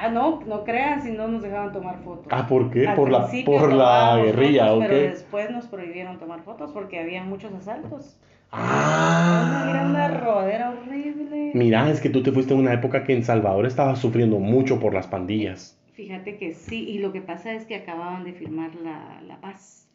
Ah, 0.00 0.08
no, 0.08 0.40
no 0.46 0.62
crean 0.64 1.02
si 1.02 1.10
no 1.10 1.26
nos 1.28 1.42
dejaban 1.42 1.72
tomar 1.72 1.98
fotos. 2.04 2.26
Ah, 2.30 2.46
¿por 2.46 2.70
qué? 2.70 2.86
Al 2.86 2.94
Por 2.94 3.10
la, 3.10 3.28
por 3.44 3.72
la 3.72 4.16
guerrilla, 4.24 4.66
fotos, 4.68 4.78
¿ok? 4.84 4.88
Pero 4.88 5.10
después 5.10 5.50
nos 5.50 5.66
prohibieron 5.66 6.18
tomar 6.18 6.40
fotos 6.42 6.70
porque 6.72 7.00
había 7.00 7.22
muchos 7.24 7.52
asaltos. 7.52 8.16
Ah. 8.52 9.66
Era 9.70 9.82
una 9.86 10.08
rodera 10.08 10.70
horrible. 10.70 11.50
Mira, 11.54 11.90
es 11.90 12.00
que 12.00 12.10
tú 12.10 12.22
te 12.22 12.32
fuiste 12.32 12.54
en 12.54 12.60
una 12.60 12.72
época 12.72 13.04
que 13.04 13.12
en 13.12 13.24
Salvador 13.24 13.66
estaba 13.66 13.96
sufriendo 13.96 14.38
mucho 14.38 14.78
por 14.80 14.94
las 14.94 15.06
pandillas. 15.06 15.77
Fíjate 15.98 16.36
que 16.36 16.54
sí, 16.54 16.88
y 16.88 16.98
lo 17.00 17.12
que 17.12 17.20
pasa 17.20 17.52
es 17.54 17.66
que 17.66 17.74
acababan 17.74 18.22
de 18.22 18.32
firmar 18.32 18.70
la, 18.76 19.20
la 19.26 19.40
paz. 19.40 19.88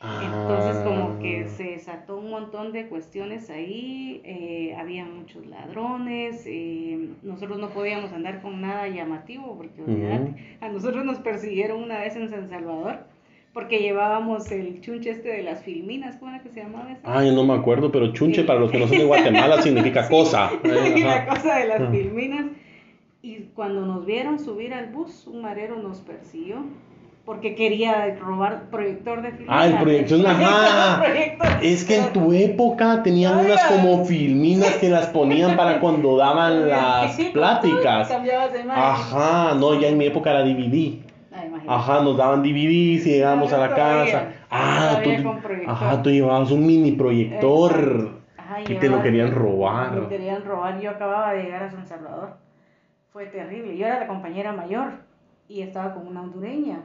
Ah. 0.00 0.20
Entonces 0.24 0.82
como 0.82 1.20
que 1.20 1.46
se 1.46 1.62
desató 1.62 2.18
un 2.18 2.28
montón 2.28 2.72
de 2.72 2.88
cuestiones 2.88 3.48
ahí, 3.50 4.20
eh, 4.24 4.74
había 4.76 5.04
muchos 5.04 5.46
ladrones, 5.46 6.42
eh, 6.46 7.08
nosotros 7.22 7.58
no 7.60 7.68
podíamos 7.68 8.12
andar 8.12 8.42
con 8.42 8.60
nada 8.60 8.88
llamativo 8.88 9.56
porque 9.56 9.80
olvídate, 9.80 10.56
a 10.60 10.68
nosotros 10.70 11.04
nos 11.04 11.18
persiguieron 11.20 11.80
una 11.84 12.00
vez 12.00 12.16
en 12.16 12.28
San 12.30 12.48
Salvador 12.48 13.04
porque 13.52 13.78
llevábamos 13.78 14.50
el 14.50 14.80
chunche 14.80 15.10
este 15.10 15.28
de 15.28 15.44
las 15.44 15.62
filminas, 15.62 16.16
¿cómo 16.16 16.32
era 16.32 16.42
que 16.42 16.48
se 16.50 16.64
llamaba 16.64 16.90
ese? 16.90 17.00
Ay, 17.04 17.32
no 17.32 17.44
me 17.44 17.54
acuerdo, 17.54 17.92
pero 17.92 18.12
chunche 18.12 18.40
Sí. 18.40 18.46
para 18.48 18.58
los 18.58 18.72
que 18.72 18.80
no 18.80 18.88
son 18.88 18.98
de 18.98 19.04
Guatemala 19.04 19.62
significa 19.62 20.08
cosa. 20.10 20.50
y 20.64 21.00
la 21.00 21.14
Ajá. 21.14 21.26
cosa 21.36 21.58
de 21.58 21.68
las 21.68 21.90
filminas. 21.92 22.46
Y 23.24 23.48
cuando 23.54 23.86
nos 23.86 24.04
vieron 24.04 24.38
subir 24.38 24.74
al 24.74 24.92
bus, 24.92 25.26
un 25.26 25.40
marero 25.40 25.76
nos 25.76 26.00
persiguió 26.00 26.56
porque 27.24 27.54
quería 27.54 28.14
robar 28.20 28.64
proyector 28.70 29.22
de 29.22 29.30
filminas. 29.30 29.56
Ah, 29.58 29.66
el 29.66 29.78
proyector, 29.78 30.26
ajá. 30.26 31.02
Es 31.62 31.86
que 31.86 31.96
en 31.96 32.12
tu 32.12 32.34
época 32.34 33.02
tenían 33.02 33.38
Ay, 33.38 33.46
unas 33.46 33.64
como 33.64 34.04
filminas 34.04 34.74
que 34.74 34.90
las 34.90 35.06
ponían 35.06 35.56
para 35.56 35.80
cuando 35.80 36.18
daban 36.18 36.68
las 36.68 37.16
pláticas. 37.32 38.10
Ajá, 38.68 39.54
no, 39.54 39.80
ya 39.80 39.88
en 39.88 39.96
mi 39.96 40.04
época 40.04 40.30
era 40.30 40.42
DVD. 40.42 40.98
Ah. 41.32 41.76
Ajá, 41.76 42.02
nos 42.02 42.18
daban 42.18 42.42
DVDs 42.42 43.06
y 43.06 43.10
llegábamos 43.10 43.54
a 43.54 43.56
la 43.56 43.74
casa. 43.74 44.32
Ah, 44.50 45.00
tú, 45.02 45.10
ajá, 45.66 46.02
tú 46.02 46.10
llevabas 46.10 46.50
un 46.50 46.66
mini 46.66 46.92
proyector. 46.92 48.22
Y 48.68 48.74
te 48.74 48.90
lo 48.90 49.02
querían 49.02 49.34
robar. 49.34 49.92
Me 49.92 50.08
querían 50.08 50.44
robar. 50.44 50.78
Yo 50.78 50.90
acababa 50.90 51.32
de 51.32 51.44
llegar 51.44 51.62
a 51.62 51.70
San 51.70 51.86
Salvador. 51.86 52.43
Fue 53.14 53.26
terrible. 53.26 53.76
Yo 53.76 53.86
era 53.86 54.00
la 54.00 54.08
compañera 54.08 54.52
mayor 54.52 54.94
y 55.46 55.62
estaba 55.62 55.94
con 55.94 56.08
una 56.08 56.22
hondureña. 56.22 56.80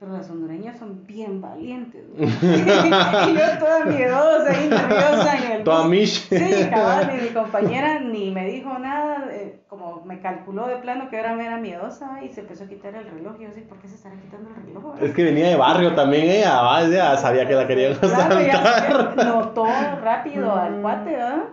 Pero 0.00 0.12
las 0.12 0.30
hondureñas 0.30 0.78
son 0.78 1.06
bien 1.06 1.42
valientes. 1.42 2.02
y 2.16 2.26
yo 2.26 3.58
toda 3.58 3.84
miedosa 3.84 4.62
y 4.64 4.68
nerviosa 4.70 5.36
en 5.36 5.52
el 5.52 5.64
Toda 5.64 5.86
mish. 5.86 6.26
Sí, 6.26 6.68
cabal, 6.70 7.10
ni 7.14 7.22
mi 7.24 7.28
compañera 7.34 8.00
ni 8.00 8.30
me 8.30 8.46
dijo 8.46 8.78
nada, 8.78 9.26
eh, 9.30 9.60
como 9.68 10.02
me 10.06 10.20
calculó 10.20 10.68
de 10.68 10.76
plano 10.76 11.10
que 11.10 11.18
ahora 11.18 11.34
me 11.34 11.44
era 11.44 11.58
miedosa 11.58 12.24
y 12.24 12.30
se 12.30 12.40
empezó 12.40 12.64
a 12.64 12.68
quitar 12.68 12.94
el 12.94 13.06
reloj. 13.06 13.34
Y 13.38 13.42
yo, 13.42 13.50
sí, 13.54 13.60
¿por 13.60 13.78
qué 13.78 13.88
se 13.88 13.96
estará 13.96 14.16
quitando 14.16 14.48
el 14.48 14.56
reloj? 14.56 15.02
Es 15.02 15.12
que 15.14 15.22
venía 15.22 15.48
de 15.48 15.56
barrio 15.56 15.94
también 15.94 16.30
ella, 16.30 16.62
¿va? 16.62 16.88
ya 16.88 17.14
sabía 17.18 17.46
que 17.46 17.52
la 17.52 17.66
querían 17.66 17.94
Claro, 17.96 18.40
ya 18.40 18.54
asaltar. 18.54 19.14
se 19.18 19.24
notó 19.26 19.66
rápido 20.02 20.50
al 20.50 20.80
cuate, 20.80 21.10
¿verdad? 21.10 21.44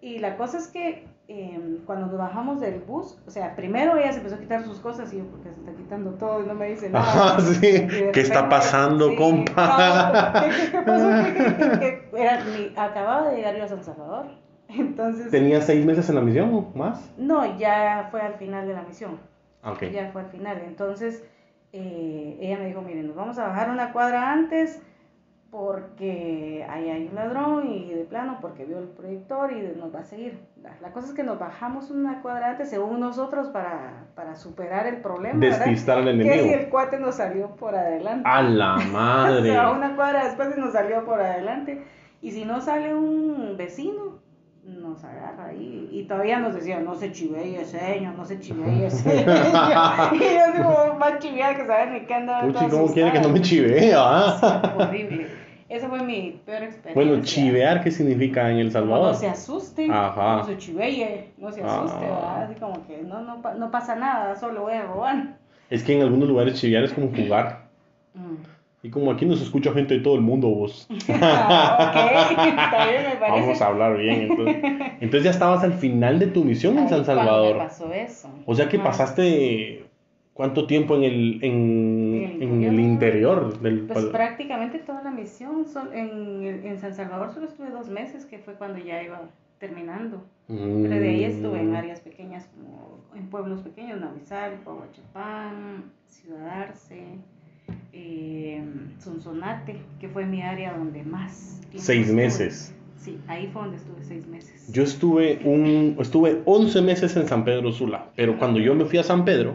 Y 0.00 0.20
la 0.20 0.36
cosa 0.36 0.58
es 0.58 0.68
que 0.68 1.11
em, 1.28 1.78
cuando 1.86 2.06
nos 2.06 2.18
bajamos 2.18 2.60
del 2.60 2.80
bus, 2.80 3.18
o 3.26 3.30
sea, 3.30 3.54
primero 3.56 3.96
ella 3.96 4.12
se 4.12 4.18
empezó 4.18 4.36
a 4.36 4.38
quitar 4.38 4.62
sus 4.64 4.78
cosas 4.80 5.12
y 5.12 5.18
yo, 5.18 5.24
porque 5.26 5.50
se 5.50 5.60
está 5.60 5.72
quitando 5.72 6.10
todo 6.14 6.42
y 6.42 6.46
no 6.46 6.54
me 6.54 6.68
dice 6.68 6.90
nada. 6.90 7.38
Sí. 7.40 7.86
¿Qué 8.12 8.20
está 8.20 8.48
pasando, 8.48 9.10
sí, 9.10 9.16
compa? 9.16 10.32
¿Qué, 10.42 10.48
qué, 10.50 10.70
qué 10.72 10.82
pasó? 10.82 11.08
¿Qué? 11.80 12.08
Era 12.16 12.44
mi- 12.44 12.72
acababa 12.76 13.30
de 13.30 13.36
llegar 13.36 13.56
yo 13.56 13.64
a 13.64 13.68
San 13.68 13.82
Salvador. 13.84 14.26
Entonces, 14.68 15.30
¿Tenía 15.30 15.60
seis 15.60 15.84
meses 15.84 16.08
en 16.08 16.14
la 16.16 16.20
misión 16.22 16.68
más? 16.74 17.10
no, 17.16 17.58
ya 17.58 18.08
fue 18.10 18.20
al 18.20 18.34
final 18.34 18.66
de 18.66 18.74
la 18.74 18.82
misión. 18.82 19.18
Ah. 19.62 19.74
Ya 19.92 20.10
fue 20.12 20.22
al 20.22 20.28
final. 20.28 20.60
Entonces, 20.66 21.24
eh, 21.72 22.36
ella 22.40 22.58
me 22.58 22.66
dijo, 22.66 22.82
miren, 22.82 23.06
nos 23.06 23.16
vamos 23.16 23.38
a 23.38 23.46
bajar 23.48 23.70
una 23.70 23.92
cuadra 23.92 24.32
antes 24.32 24.82
porque 25.52 26.64
ahí 26.66 26.88
hay 26.88 27.08
un 27.08 27.14
ladrón 27.14 27.70
y 27.70 27.90
de 27.92 28.04
plano 28.04 28.38
porque 28.40 28.64
vio 28.64 28.78
el 28.78 28.88
proyector 28.88 29.52
y 29.52 29.78
nos 29.78 29.94
va 29.94 30.00
a 30.00 30.04
seguir. 30.04 30.40
La, 30.80 30.92
cosa 30.92 31.08
es 31.08 31.12
que 31.12 31.24
nos 31.24 31.38
bajamos 31.38 31.90
una 31.90 32.22
cuadra 32.22 32.52
antes 32.52 32.70
según 32.70 33.00
nosotros 33.00 33.48
para, 33.48 34.06
para 34.14 34.34
superar 34.34 34.86
el 34.86 35.02
problema. 35.02 35.38
¿verdad? 35.38 35.58
Despistar 35.58 35.98
al 35.98 36.04
Que 36.06 36.22
si 36.22 36.28
enemigo. 36.30 36.54
el 36.58 36.68
cuate 36.70 36.98
nos 36.98 37.16
salió 37.16 37.54
por 37.56 37.74
adelante. 37.74 38.26
A 38.26 38.40
la 38.40 38.76
O 38.76 38.92
madre. 38.92 39.42
sea, 39.42 39.70
una 39.72 39.94
cuadra 39.94 40.24
después 40.24 40.54
y 40.56 40.58
nos 40.58 40.72
salió 40.72 41.04
por 41.04 41.20
adelante. 41.20 41.84
Y 42.22 42.30
si 42.30 42.46
no 42.46 42.62
sale 42.62 42.94
un 42.94 43.54
vecino, 43.58 44.22
nos 44.64 45.04
agarra 45.04 45.48
ahí. 45.48 45.86
Y 45.92 46.04
todavía 46.04 46.38
nos 46.38 46.54
decía, 46.54 46.80
no 46.80 46.94
se 46.94 47.12
chivee, 47.12 47.62
señor, 47.66 48.14
no 48.14 48.24
se 48.24 48.40
chivee, 48.40 48.88
señor. 48.88 49.26
y 50.14 50.18
yo 50.18 50.52
digo, 50.56 50.96
más 50.98 51.18
chiveada 51.18 51.56
que 51.56 51.66
saber 51.66 51.90
ni 51.90 52.06
qué 52.06 52.14
andaba. 52.14 52.46
Puchi, 52.46 52.68
¿cómo 52.68 52.86
quiere 52.86 53.12
que 53.12 53.20
no 53.20 53.28
me 53.28 53.42
chivee? 53.42 53.92
ah? 53.94 54.74
Horrible. 54.78 55.41
Esa 55.72 55.88
fue 55.88 56.02
mi 56.02 56.40
peor 56.44 56.62
experiencia. 56.64 56.94
Bueno, 56.94 57.22
chivear, 57.24 57.82
¿qué 57.82 57.90
significa 57.90 58.50
en 58.50 58.58
El 58.58 58.70
Salvador? 58.72 59.12
No 59.12 59.14
se 59.14 59.26
asuste, 59.28 59.88
Ajá. 59.90 60.36
no 60.36 60.44
se 60.44 60.58
chiveye, 60.58 61.30
no 61.38 61.50
se 61.50 61.62
asuste, 61.62 61.96
Ah. 61.98 62.00
¿verdad? 62.00 62.42
Así 62.44 62.54
como 62.60 62.86
que 62.86 63.02
no, 63.02 63.22
no, 63.22 63.40
no 63.54 63.70
pasa 63.70 63.94
nada, 63.96 64.36
solo 64.36 64.62
voy 64.62 64.74
a 64.74 64.82
robar. 64.82 65.36
Es 65.70 65.82
que 65.82 65.94
en 65.96 66.02
algunos 66.02 66.28
lugares 66.28 66.60
chivear 66.60 66.84
es 66.84 66.92
como 66.92 67.08
jugar. 67.08 67.62
Mm. 68.14 68.34
Y 68.84 68.90
como 68.90 69.12
aquí 69.12 69.24
nos 69.24 69.40
escucha 69.40 69.72
gente 69.72 69.94
de 69.94 70.00
todo 70.00 70.16
el 70.16 70.20
mundo, 70.20 70.48
vos. 70.48 70.86
Ah, 71.08 71.76
ok, 71.88 72.46
está 72.48 72.90
bien, 72.90 73.02
me 73.08 73.16
parece. 73.16 73.40
Vamos 73.40 73.62
a 73.62 73.66
hablar 73.68 73.96
bien. 73.96 74.22
Entonces, 74.30 74.56
entonces 75.00 75.22
ya 75.24 75.30
estabas 75.30 75.62
al 75.64 75.72
final 75.74 76.18
de 76.18 76.26
tu 76.26 76.44
misión 76.44 76.76
en 76.78 76.88
San 76.88 77.04
Salvador. 77.04 77.56
me 77.56 77.62
pasó 77.64 77.92
eso. 77.92 78.28
O 78.44 78.54
sea 78.54 78.68
que 78.68 78.76
Ajá. 78.76 78.84
pasaste 78.88 79.86
cuánto 80.42 80.66
tiempo 80.66 80.96
en 80.96 81.04
el, 81.04 81.38
en, 81.44 82.42
en 82.42 82.64
el 82.64 82.80
interior 82.80 83.60
del 83.60 83.82
Pues 83.82 84.06
pal- 84.06 84.10
prácticamente 84.10 84.80
toda 84.80 85.00
la 85.04 85.12
misión. 85.12 85.66
sol- 85.66 85.90
en, 85.94 86.66
en 86.66 86.80
San 86.80 86.92
Salvador 86.96 87.32
solo 87.32 87.46
estuve 87.46 87.70
dos 87.70 87.88
meses, 87.88 88.24
que 88.26 88.38
fue 88.40 88.54
cuando 88.54 88.78
ya 88.80 89.00
iba 89.04 89.20
terminando. 89.60 90.24
Pero 90.48 90.90
de 90.90 91.08
ahí 91.08 91.22
estuve 91.24 91.60
en 91.60 91.70
Mm. 91.70 91.74
áreas 91.76 92.00
pequeñas, 92.00 92.48
como 92.56 92.98
en 93.14 93.28
pueblos 93.28 93.60
pequeños, 93.60 94.00
Navisalpa, 94.00 94.72
Huachapán, 94.72 95.84
Ciudad 96.08 96.48
Arce, 96.62 97.04
eh, 97.92 98.62
Sonsonate, 98.98 99.76
que 100.00 100.08
fue 100.08 100.26
mi 100.26 100.42
área 100.42 100.74
donde 100.76 101.04
más. 101.04 101.60
Seis 101.76 102.00
estuve. 102.08 102.16
meses. 102.16 102.74
Sí, 102.96 103.18
ahí 103.28 103.48
fue 103.52 103.62
donde 103.62 103.76
estuve 103.76 104.02
seis 104.02 104.26
meses. 104.26 104.72
Yo 104.72 104.82
estuve 104.82 105.38
un 105.44 105.96
estuve 106.00 106.42
11 106.46 106.82
meses 106.82 107.16
en 107.16 107.28
San 107.28 107.44
Pedro 107.44 107.70
Sula, 107.70 108.06
pero 108.16 108.36
cuando 108.38 108.58
yo 108.58 108.74
me 108.74 108.84
fui 108.86 108.98
a 108.98 109.04
San 109.04 109.24
Pedro, 109.24 109.54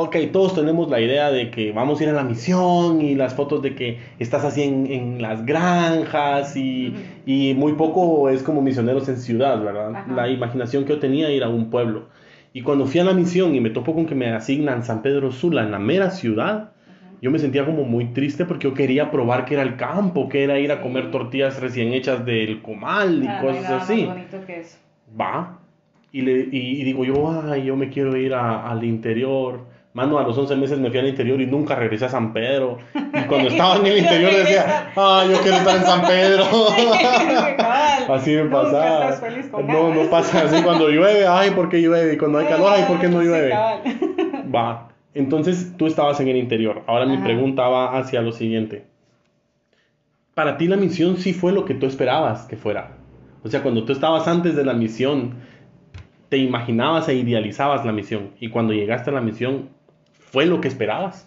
ok, 0.00 0.16
todos 0.32 0.54
tenemos 0.54 0.88
la 0.88 1.00
idea 1.00 1.30
de 1.30 1.50
que 1.50 1.72
vamos 1.72 2.00
a 2.00 2.04
ir 2.04 2.08
a 2.10 2.12
la 2.12 2.22
misión 2.22 3.00
y 3.00 3.14
las 3.16 3.34
fotos 3.34 3.62
de 3.62 3.74
que 3.74 3.98
estás 4.18 4.44
así 4.44 4.62
en, 4.62 4.86
en 4.86 5.20
las 5.22 5.44
granjas 5.44 6.56
y, 6.56 6.94
y 7.26 7.54
muy 7.54 7.72
poco 7.72 8.28
es 8.28 8.42
como 8.42 8.62
misioneros 8.62 9.08
en 9.08 9.16
ciudad, 9.18 9.60
¿verdad? 9.62 9.94
Ajá. 9.96 10.12
La 10.14 10.28
imaginación 10.28 10.84
que 10.84 10.90
yo 10.94 10.98
tenía 11.00 11.26
era 11.26 11.34
ir 11.34 11.42
a 11.42 11.48
un 11.48 11.68
pueblo. 11.70 12.06
Y 12.52 12.62
cuando 12.62 12.86
fui 12.86 13.00
a 13.00 13.04
la 13.04 13.12
misión 13.12 13.54
y 13.54 13.60
me 13.60 13.70
topo 13.70 13.92
con 13.94 14.06
que 14.06 14.14
me 14.14 14.30
asignan 14.32 14.84
San 14.84 15.02
Pedro 15.02 15.32
Sula 15.32 15.62
en 15.62 15.70
la 15.72 15.78
mera 15.78 16.10
ciudad, 16.10 16.70
yo 17.20 17.32
me 17.32 17.40
sentía 17.40 17.64
como 17.66 17.82
muy 17.82 18.06
triste 18.12 18.44
porque 18.44 18.68
yo 18.68 18.74
quería 18.74 19.10
probar 19.10 19.44
que 19.44 19.54
era 19.54 19.64
el 19.64 19.76
campo, 19.76 20.28
que 20.28 20.44
era 20.44 20.60
ir 20.60 20.70
a 20.70 20.80
comer 20.80 21.10
tortillas 21.10 21.60
recién 21.60 21.92
hechas 21.92 22.24
del 22.24 22.62
comal 22.62 23.24
y 23.24 23.26
Ah, 23.26 23.38
cosas 23.40 23.68
más 23.70 23.82
así. 23.82 24.04
bonito 24.04 24.36
que 24.46 24.60
eso. 24.60 24.78
Va. 25.20 25.58
Y, 26.12 26.22
le, 26.22 26.48
y, 26.52 26.80
y 26.80 26.84
digo 26.84 27.04
yo, 27.04 27.42
ay, 27.50 27.64
yo 27.64 27.76
me 27.76 27.90
quiero 27.90 28.16
ir 28.16 28.32
a- 28.34 28.70
al 28.70 28.84
interior. 28.84 29.60
Mano, 29.94 30.18
a 30.18 30.22
los 30.22 30.36
11 30.36 30.54
meses 30.56 30.78
me 30.78 30.90
fui 30.90 30.98
al 30.98 31.08
interior 31.08 31.40
y 31.40 31.46
nunca 31.46 31.74
regresé 31.74 32.04
a 32.04 32.08
San 32.08 32.32
Pedro. 32.32 32.78
Y 32.94 33.22
cuando 33.26 33.48
estaba 33.48 33.76
en 33.76 33.86
el 33.86 33.98
interior 34.04 34.32
decía, 34.32 34.92
ay, 34.94 35.30
yo 35.30 35.40
quiero 35.40 35.56
estar 35.56 35.76
en 35.76 35.82
San 35.82 36.02
Pedro. 36.02 36.44
Así 38.14 38.36
me 38.36 38.44
pasaba. 38.44 39.18
No, 39.66 39.94
no 39.94 40.10
pasa 40.10 40.44
así 40.44 40.62
cuando 40.62 40.88
llueve, 40.88 41.26
ay, 41.26 41.50
¿por 41.50 41.68
qué 41.68 41.80
llueve? 41.82 42.14
Y 42.14 42.16
cuando 42.16 42.38
hay 42.38 42.46
calor, 42.46 42.72
ay, 42.74 42.84
¿por 42.86 43.00
qué 43.00 43.08
no 43.08 43.20
llueve? 43.22 43.52
Va. 44.54 44.88
Entonces 45.14 45.74
tú 45.76 45.86
estabas 45.86 46.20
en 46.20 46.28
el 46.28 46.36
interior. 46.36 46.82
Ahora 46.86 47.04
mi 47.06 47.16
Ajá. 47.16 47.24
pregunta 47.24 47.68
va 47.68 47.98
hacia 47.98 48.22
lo 48.22 48.32
siguiente. 48.32 48.86
Para 50.34 50.56
ti 50.56 50.68
la 50.68 50.76
misión 50.76 51.16
sí 51.16 51.32
fue 51.32 51.52
lo 51.52 51.64
que 51.64 51.74
tú 51.74 51.86
esperabas 51.86 52.46
que 52.46 52.56
fuera. 52.56 52.92
O 53.42 53.48
sea, 53.48 53.62
cuando 53.62 53.84
tú 53.84 53.92
estabas 53.92 54.28
antes 54.28 54.54
de 54.54 54.64
la 54.64 54.74
misión, 54.74 55.34
te 56.28 56.38
imaginabas 56.38 57.08
e 57.08 57.14
idealizabas 57.14 57.84
la 57.84 57.92
misión. 57.92 58.30
Y 58.40 58.48
cuando 58.48 58.72
llegaste 58.72 59.10
a 59.10 59.14
la 59.14 59.20
misión, 59.20 59.70
¿fue 60.30 60.46
lo 60.46 60.60
que 60.60 60.68
esperabas? 60.68 61.26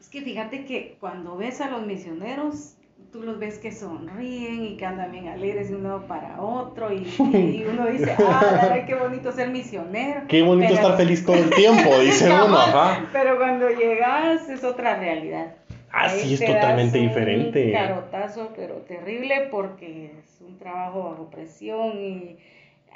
Es 0.00 0.08
que 0.08 0.20
fíjate 0.22 0.64
que 0.64 0.96
cuando 1.00 1.36
ves 1.36 1.60
a 1.60 1.70
los 1.70 1.86
misioneros, 1.86 2.74
tú 3.12 3.22
los 3.22 3.38
ves 3.38 3.58
que 3.58 3.72
sonríen 3.72 4.64
y 4.64 4.76
que 4.76 4.84
andan 4.86 5.12
bien 5.12 5.28
alegres 5.28 5.70
de 5.70 5.76
un 5.76 5.84
lado 5.84 6.02
para 6.06 6.40
otro 6.40 6.92
y, 6.92 6.98
y 7.18 7.64
uno 7.68 7.86
dice, 7.86 8.14
ah, 8.18 8.40
verdad, 8.62 8.86
qué 8.86 8.94
bonito 8.94 9.32
ser 9.32 9.50
misionero. 9.50 10.22
Qué 10.28 10.42
bonito 10.42 10.68
Pero- 10.74 10.80
estar 10.80 10.96
feliz 11.06 11.24
todo 11.24 11.36
el 11.36 11.50
tiempo, 11.50 11.98
dice 12.00 12.26
uno, 12.26 12.56
ajá. 12.58 13.06
Pero 13.12 13.36
cuando 13.36 13.68
llegas 13.70 14.48
es 14.48 14.64
otra 14.64 14.96
realidad. 14.98 15.54
Ah, 15.92 16.10
Ahí 16.10 16.20
sí, 16.20 16.34
es 16.34 16.40
te 16.40 16.46
das 16.46 16.54
totalmente 16.60 17.00
un 17.00 17.08
diferente. 17.08 17.72
carotazo, 17.72 18.52
pero 18.54 18.74
terrible 18.82 19.48
porque 19.50 20.12
es 20.18 20.40
un 20.46 20.58
trabajo 20.58 21.10
bajo 21.10 21.30
presión 21.30 21.98
y 21.98 22.36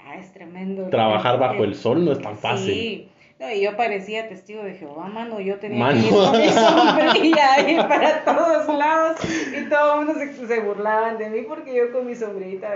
ah, 0.07 0.17
es 0.17 0.33
tremendo. 0.33 0.89
Trabajar 0.91 1.39
bajo 1.39 1.65
el 1.65 1.75
sol 1.75 2.05
no 2.05 2.13
es 2.13 2.21
tan 2.21 2.37
fácil. 2.37 2.75
Sí. 2.75 3.09
No, 3.41 3.51
y 3.51 3.63
yo 3.63 3.75
parecía 3.77 4.29
testigo 4.29 4.63
de 4.63 4.75
Jehová, 4.75 5.07
mano. 5.09 5.41
Yo 5.41 5.57
tenía 5.59 5.79
Mano. 5.79 5.99
que 6.01 6.07
ir 6.09 6.13
con 6.15 6.39
mi 6.41 6.49
sombrilla 6.49 7.55
ahí 7.55 7.77
para 7.77 8.23
todos 8.25 8.69
lados 8.79 9.17
y 9.59 9.69
todo 9.71 10.01
el 10.01 10.07
mundo 10.07 10.21
se, 10.21 10.47
se 10.47 10.61
burlaban 10.61 11.17
de 11.17 11.31
mí 11.31 11.41
porque 11.49 11.75
yo 11.75 11.91
con 11.91 12.07
mi 12.07 12.15
sombrillita 12.15 12.69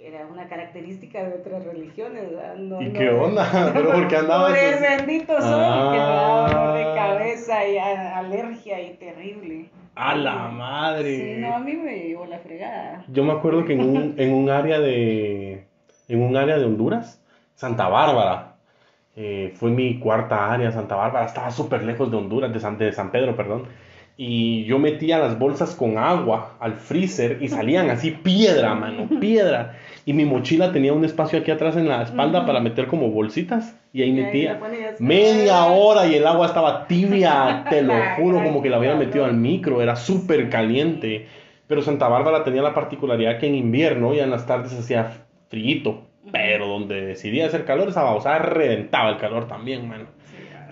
era 0.00 0.26
una 0.26 0.48
característica 0.48 1.22
de 1.22 1.34
otras 1.36 1.64
religiones, 1.64 2.28
¿verdad? 2.32 2.56
No, 2.56 2.82
¿Y 2.82 2.86
no 2.88 2.98
qué 2.98 3.10
onda? 3.10 3.70
¿Pero 3.72 3.92
por 3.92 4.08
qué 4.08 4.16
andabas 4.16 4.50
Por 4.50 4.58
el 4.58 4.80
bendito 4.80 5.40
sol, 5.40 5.92
que 5.92 5.98
me 5.98 6.04
daba 6.04 6.48
dolor 6.50 6.76
de 6.76 6.82
Ah. 6.82 6.94
cabeza 6.96 7.68
y 7.68 7.78
a- 7.78 8.18
alergia 8.18 8.80
y 8.80 8.94
terrible. 8.94 9.70
A 9.94 10.16
la 10.16 10.48
madre. 10.48 11.16
Sí, 11.36 11.40
no, 11.40 11.54
a 11.54 11.58
mí 11.60 11.74
me 11.74 11.96
llevó 12.08 12.26
la 12.26 12.38
fregada. 12.38 13.04
Yo 13.08 13.22
me 13.22 13.32
acuerdo 13.32 13.64
que 13.64 13.74
en 13.74 13.80
un, 13.82 14.14
en 14.16 14.32
un 14.34 14.50
área 14.50 14.80
de 14.80 15.64
en 16.08 16.22
un 16.22 16.36
área 16.36 16.58
de 16.58 16.64
Honduras, 16.64 17.22
Santa 17.54 17.88
Bárbara, 17.88 18.51
eh, 19.16 19.52
fue 19.56 19.70
mi 19.70 19.98
cuarta 19.98 20.52
área, 20.52 20.72
Santa 20.72 20.96
Bárbara, 20.96 21.26
estaba 21.26 21.50
súper 21.50 21.84
lejos 21.84 22.10
de 22.10 22.16
Honduras, 22.16 22.52
de 22.52 22.60
San, 22.60 22.78
de 22.78 22.92
San 22.92 23.10
Pedro, 23.10 23.36
perdón, 23.36 23.64
y 24.16 24.64
yo 24.64 24.78
metía 24.78 25.18
las 25.18 25.38
bolsas 25.38 25.74
con 25.74 25.98
agua 25.98 26.56
al 26.60 26.74
freezer 26.74 27.38
y 27.40 27.48
salían 27.48 27.90
así 27.90 28.10
piedra, 28.10 28.74
mano, 28.74 29.08
piedra, 29.20 29.76
y 30.06 30.12
mi 30.12 30.24
mochila 30.24 30.72
tenía 30.72 30.92
un 30.92 31.04
espacio 31.04 31.38
aquí 31.38 31.50
atrás 31.50 31.76
en 31.76 31.88
la 31.88 32.02
espalda 32.02 32.46
para 32.46 32.60
meter 32.60 32.86
como 32.86 33.10
bolsitas, 33.10 33.76
y 33.92 34.02
ahí 34.02 34.12
metía 34.12 34.58
media 34.98 35.66
hora 35.66 36.06
y 36.06 36.14
el 36.14 36.26
agua 36.26 36.46
estaba 36.46 36.86
tibia, 36.86 37.64
te 37.70 37.82
lo 37.82 37.94
juro, 38.16 38.42
como 38.42 38.62
que 38.62 38.70
la 38.70 38.78
hubiera 38.78 38.96
metido 38.96 39.24
al 39.24 39.34
micro, 39.34 39.82
era 39.82 39.96
súper 39.96 40.48
caliente. 40.48 41.26
Pero 41.66 41.82
Santa 41.82 42.08
Bárbara 42.08 42.44
tenía 42.44 42.62
la 42.62 42.74
particularidad 42.74 43.38
que 43.38 43.46
en 43.46 43.54
invierno 43.54 44.14
y 44.14 44.20
en 44.20 44.30
las 44.30 44.46
tardes 44.46 44.78
hacía 44.78 45.12
frío, 45.48 46.02
pero 46.32 46.66
donde 46.66 47.00
decidía 47.02 47.46
hacer 47.46 47.64
calor, 47.64 47.88
esa 47.90 48.02
babosa 48.02 48.38
reventaba 48.38 49.10
el 49.10 49.18
calor 49.18 49.46
también, 49.46 49.86
mano. 49.88 50.06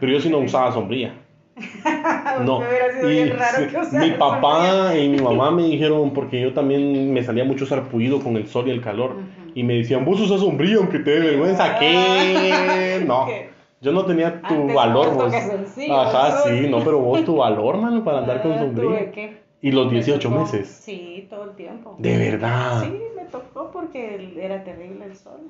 Pero 0.00 0.12
yo 0.12 0.20
sí 0.20 0.28
no 0.30 0.38
usaba 0.38 0.72
sombrilla. 0.72 1.14
No. 2.44 2.60
Me 2.60 2.68
hubiera 2.68 2.92
sido 2.92 3.10
Y 3.10 3.14
bien 3.24 3.38
raro 3.38 3.58
sí, 3.84 3.96
mi 3.96 4.10
papá 4.12 4.66
sombrilla. 4.88 5.02
y 5.04 5.08
mi 5.10 5.18
mamá 5.20 5.50
me 5.50 5.64
dijeron, 5.64 6.12
porque 6.12 6.40
yo 6.40 6.52
también 6.54 7.12
me 7.12 7.22
salía 7.22 7.44
mucho 7.44 7.66
sarpullido 7.66 8.20
con 8.20 8.36
el 8.36 8.46
sol 8.46 8.68
y 8.68 8.70
el 8.70 8.80
calor, 8.80 9.10
Ujú. 9.12 9.50
y 9.54 9.62
me 9.62 9.74
decían, 9.74 10.04
vos 10.04 10.20
usas 10.20 10.40
sombrilla 10.40 10.76
aunque 10.76 11.00
te 11.00 11.10
dé 11.10 11.20
vergüenza. 11.20 11.78
¿Qué? 11.78 13.02
No. 13.06 13.26
¿Qué? 13.26 13.50
Yo 13.82 13.92
no 13.92 14.04
tenía 14.04 14.42
tu 14.42 14.54
Antes 14.54 14.74
valor, 14.74 15.14
vos. 15.14 15.32
Ajá, 15.34 16.42
sí, 16.42 16.66
no, 16.68 16.84
pero 16.84 16.98
vos 16.98 17.24
tu 17.24 17.36
valor, 17.36 17.78
mano, 17.78 18.04
para 18.04 18.18
andar 18.18 18.42
con 18.42 18.52
Ah, 18.52 18.58
sombrilla. 18.58 18.88
¿tuve 18.98 19.10
qué? 19.10 19.38
Y 19.62 19.72
los 19.72 19.86
Me 19.86 19.94
18 19.94 20.28
tocó. 20.28 20.40
meses. 20.40 20.68
Sí, 20.68 21.26
todo 21.30 21.44
el 21.44 21.56
tiempo. 21.56 21.94
De 21.98 22.16
verdad. 22.18 22.82
Sí, 22.82 22.92
tocó 23.30 23.70
porque 23.70 24.34
era 24.38 24.62
terrible 24.64 25.04
el 25.06 25.16
sol. 25.16 25.40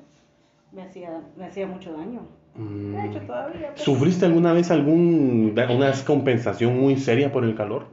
Me 0.71 0.83
hacía, 0.83 1.21
me 1.35 1.45
hacía 1.45 1.67
mucho 1.67 1.91
daño. 1.93 2.21
Mm. 2.55 2.95
Ha 2.95 3.05
hecho 3.05 3.19
todavía. 3.21 3.71
pues. 3.71 3.81
¿Sufriste 3.81 4.25
alguna 4.25 4.53
vez 4.53 4.71
algún, 4.71 5.53
una 5.55 5.87
descompensación 5.87 6.79
muy 6.79 6.97
seria 6.97 7.31
por 7.31 7.43
el 7.43 7.55
calor? 7.55 7.85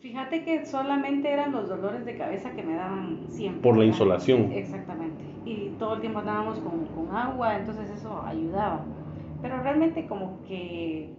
Fíjate 0.00 0.44
que 0.44 0.64
solamente 0.64 1.30
eran 1.30 1.52
los 1.52 1.68
dolores 1.68 2.04
de 2.04 2.16
cabeza 2.16 2.52
que 2.52 2.62
me 2.62 2.74
daban 2.74 3.26
siempre. 3.28 3.62
Por 3.62 3.74
la 3.74 3.80
¿verdad? 3.80 3.92
insolación. 3.92 4.52
Exactamente. 4.52 5.22
y 5.44 5.74
todo 5.78 5.94
el 5.94 6.00
tiempo 6.00 6.20
andábamos 6.20 6.58
con, 6.58 6.86
con 6.86 7.14
agua, 7.14 7.56
entonces 7.56 7.90
eso 7.90 8.22
ayudaba. 8.24 8.84
Pero 9.42 9.62
realmente 9.62 10.06
como 10.06 10.42
que 10.46 11.14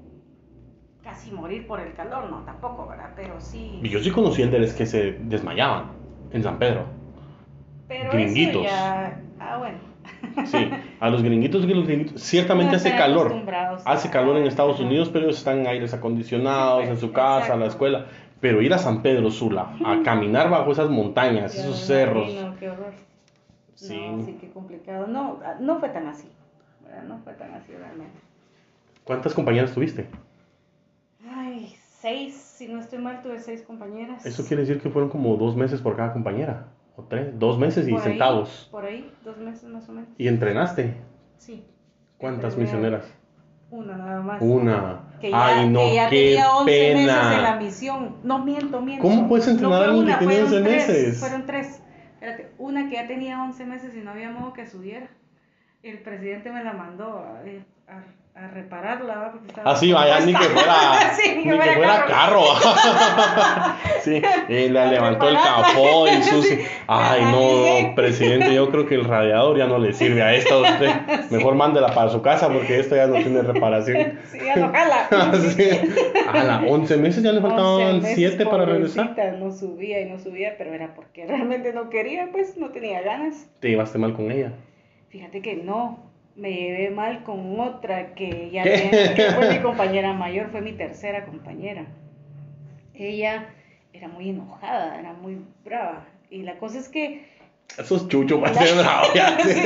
casi 1.03 1.31
morir 1.31 1.65
por 1.67 1.79
el 1.79 1.93
calor, 1.93 2.29
no, 2.29 2.43
tampoco, 2.43 2.87
¿verdad? 2.87 3.11
Pero 3.15 3.39
sí. 3.39 3.79
Y 3.81 3.89
yo 3.89 3.99
sí 3.99 4.11
conocí 4.11 4.41
el 4.41 4.51
de 4.51 4.73
que 4.75 4.85
se 4.85 5.13
desmayaban 5.13 5.91
en 6.31 6.43
San 6.43 6.59
Pedro. 6.59 6.85
Pero 7.91 8.11
gringuitos. 8.11 8.65
eso 8.65 8.73
ya. 8.73 9.19
Ah, 9.37 9.57
bueno. 9.57 9.77
Sí, 10.45 10.69
a 10.99 11.09
los 11.09 11.23
gringuitos, 11.23 11.65
que 11.65 11.75
los 11.75 11.85
gringuitos, 11.85 12.21
ciertamente 12.21 12.71
No 12.71 12.77
hace 12.77 12.95
calor. 12.95 13.33
Hace 13.85 14.09
calor 14.09 14.37
en 14.37 14.45
Estados. 14.45 14.79
Unidos, 14.79 15.09
pero 15.11 15.25
ellos 15.25 15.37
están 15.37 15.59
en 15.59 15.67
aires 15.67 15.93
acondicionados, 15.93 16.85
en 16.85 16.97
su 16.97 17.11
casa, 17.11 17.53
a 17.53 17.57
la 17.57 17.65
escuela. 17.65 18.05
Pero 18.39 18.61
ir 18.61 18.73
a 18.73 18.77
San 18.77 19.01
Pedro 19.01 19.29
Sula, 19.29 19.75
a 19.83 20.01
caminar 20.05 20.49
bajo 20.49 20.71
esas 20.71 20.89
montañas, 20.89 21.53
esos 21.53 21.79
cerros. 21.79 22.29
imagino, 22.29 22.55
qué 22.57 22.69
horror. 22.69 22.93
Sí. 23.75 23.99
No, 23.99 24.23
sí, 24.23 24.37
qué 24.39 24.49
complicado. 24.51 25.07
No, 25.07 25.39
no 25.59 25.79
fue 25.79 25.89
tan 25.89 26.07
así. 26.07 26.29
No 27.07 27.17
fue 27.25 27.33
tan 27.33 27.53
así 27.55 27.73
realmente. 27.73 28.17
¿Cuántas 29.03 29.33
compañeras 29.33 29.73
tuviste? 29.73 30.07
Ay, 31.29 31.75
seis, 31.99 32.35
si 32.35 32.69
no 32.69 32.79
estoy 32.79 32.99
mal, 32.99 33.21
tuve 33.21 33.39
seis 33.39 33.63
compañeras. 33.63 34.25
Eso 34.25 34.45
quiere 34.45 34.61
decir 34.61 34.81
que 34.81 34.89
fueron 34.89 35.09
como 35.09 35.35
dos 35.35 35.57
meses 35.57 35.81
por 35.81 35.97
cada 35.97 36.13
compañera. 36.13 36.67
O 36.95 37.03
tres, 37.03 37.39
dos 37.39 37.57
meses 37.57 37.87
y 37.87 37.93
Por 37.93 38.01
ahí. 38.07 38.19
Por 38.69 38.85
ahí, 38.85 39.13
dos 39.23 39.37
meses 39.37 39.69
más 39.69 39.87
o 39.89 39.93
menos. 39.93 40.09
¿Y 40.17 40.27
entrenaste? 40.27 40.95
Sí. 41.37 41.63
¿Cuántas 42.17 42.53
Entrené 42.53 42.63
misioneras? 42.63 43.13
Una 43.71 43.97
nada 43.97 44.21
más. 44.21 44.41
Una. 44.41 45.01
Que 45.21 45.31
ya, 45.31 45.45
Ay, 45.45 45.69
no, 45.69 45.79
que 45.79 45.95
ya 45.95 46.09
qué 46.09 46.15
tenía 46.27 46.55
11 46.55 46.65
meses 46.65 46.99
en 46.99 47.07
la 47.07 47.29
pena. 47.29 47.55
misión. 47.61 48.15
No 48.23 48.39
miento, 48.43 48.81
miento. 48.81 49.07
¿Cómo 49.07 49.27
puedes 49.29 49.47
entrenar 49.47 49.81
a 49.81 49.85
alguien 49.85 50.07
que 50.07 50.25
fueron 50.25 50.43
11 50.43 50.61
tres, 50.61 50.87
meses? 50.87 51.19
Fueron 51.19 51.45
tres. 51.45 51.81
Espérate, 52.13 52.51
una 52.57 52.89
que 52.89 52.95
ya 52.95 53.07
tenía 53.07 53.41
11 53.43 53.65
meses 53.65 53.95
y 53.95 54.01
no 54.01 54.11
había 54.11 54.29
modo 54.29 54.53
que 54.53 54.67
subiera. 54.67 55.09
El 55.81 55.99
presidente 55.99 56.51
me 56.51 56.63
la 56.63 56.73
mandó 56.73 57.19
a, 57.19 57.41
a- 57.91 58.03
a 58.43 58.47
repararla. 58.47 59.15
¿va? 59.15 59.31
Porque 59.31 59.47
estaba 59.49 59.71
Así 59.71 59.91
vaya, 59.93 60.19
ni 60.21 60.33
que 60.33 60.43
fuera, 60.45 61.11
Sí, 61.21 61.33
ni 61.37 61.43
que 61.43 61.71
fuera 61.73 62.05
carro. 62.05 62.41
sí, 64.01 64.21
y 64.49 64.69
le 64.69 64.79
A 64.79 64.85
levantó 64.85 65.29
el 65.29 65.35
capó 65.35 66.07
y 66.07 66.23
sus... 66.23 66.45
Sí, 66.51 66.59
Ay, 66.87 67.21
no, 67.25 67.95
presidente, 67.95 68.53
yo 68.53 68.69
creo 68.71 68.85
que 68.87 68.95
el 68.95 69.05
radiador 69.05 69.57
ya 69.57 69.67
no 69.67 69.77
le 69.77 69.93
sirve 69.93 70.21
a 70.23 70.33
esta 70.33 70.57
usted. 70.57 70.89
Mejor 71.29 71.55
mándela 71.55 71.93
para 71.93 72.09
su 72.09 72.21
casa 72.21 72.49
porque 72.49 72.79
esta 72.79 72.95
ya 72.97 73.07
no 73.07 73.13
tiene 73.15 73.41
reparación. 73.43 74.19
Sí, 74.31 74.39
ya 74.43 74.55
no 74.57 74.71
jala. 74.71 75.07
Sí. 75.55 75.69
A 76.27 76.43
las 76.43 76.63
11 76.67 76.97
meses 76.97 77.23
ya 77.23 77.31
le 77.31 77.37
11 77.37 77.47
faltaban 77.49 77.95
meses, 77.99 78.15
7 78.15 78.45
para 78.45 78.65
regresar. 78.65 79.15
No 79.39 79.51
subía 79.51 80.01
y 80.01 80.09
no 80.09 80.17
subía, 80.19 80.55
pero 80.57 80.73
era 80.73 80.93
porque 80.95 81.25
realmente 81.25 81.71
no 81.73 81.89
quería, 81.89 82.27
pues 82.31 82.57
no 82.57 82.69
tenía 82.71 83.01
ganas. 83.01 83.47
Te 83.59 83.69
llevaste 83.69 83.97
mal 83.97 84.13
con 84.13 84.31
ella. 84.31 84.51
Fíjate 85.09 85.41
que 85.41 85.55
no, 85.55 85.99
me 86.35 86.51
llevé 86.53 86.89
mal 86.89 87.23
con 87.23 87.59
otra 87.59 88.13
que 88.15 88.49
ya 88.51 88.63
tiene- 88.63 89.13
que 89.15 89.31
fue 89.31 89.49
mi 89.53 89.59
compañera 89.59 90.13
mayor, 90.13 90.49
fue 90.51 90.61
mi 90.61 90.73
tercera 90.73 91.25
compañera. 91.25 91.85
Ella 92.93 93.49
era 93.93 94.07
muy 94.07 94.29
enojada, 94.29 94.99
era 94.99 95.13
muy 95.13 95.43
brava. 95.63 96.05
Y 96.29 96.43
la 96.43 96.57
cosa 96.57 96.79
es 96.79 96.87
que 96.89 97.25
Eso 97.77 97.95
es 97.97 98.07
chucho 98.07 98.39
para 98.39 98.53
ser 98.53 98.77
bravo. 98.77 99.07
ya. 99.15 99.37
Sí, 99.39 99.59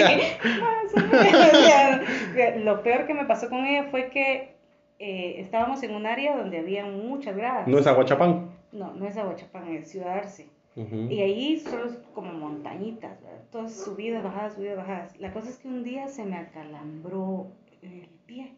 más 0.62 2.56
lo 2.64 2.84
peor 2.84 3.08
que 3.08 3.14
me 3.14 3.26
pasó 3.26 3.50
con 3.50 3.66
ella 3.66 3.88
fue 3.92 4.10
que 4.10 4.56
eh, 5.00 5.36
estábamos 5.40 5.84
en 5.84 5.94
un 5.96 6.06
área 6.06 6.36
donde 6.38 6.60
había 6.60 6.86
muchas 6.86 7.36
gradas. 7.36 7.68
No 7.68 7.78
es 7.80 7.88
aguachapán. 7.88 8.50
No, 8.72 8.94
no 8.94 9.08
es 9.08 9.16
Aguachapán, 9.18 9.74
es 9.74 9.90
Ciudad 9.90 10.18
Arce. 10.18 10.48
Ujú. 10.76 11.08
Y 11.10 11.22
ahí 11.22 11.60
solo 11.60 11.86
es 11.86 11.98
como 12.14 12.34
montañitas, 12.34 13.22
¿verdad? 13.22 13.44
Todas 13.52 13.74
subidas, 13.74 14.24
bajadas, 14.24 14.56
subidas, 14.56 14.78
bajadas. 14.78 15.20
La 15.20 15.32
cosa 15.32 15.50
es 15.50 15.58
que 15.58 15.68
un 15.68 15.84
día 15.84 16.08
se 16.08 16.26
me 16.26 16.36
acalambró 16.36 17.48
el 17.82 18.10
pie. 18.26 18.52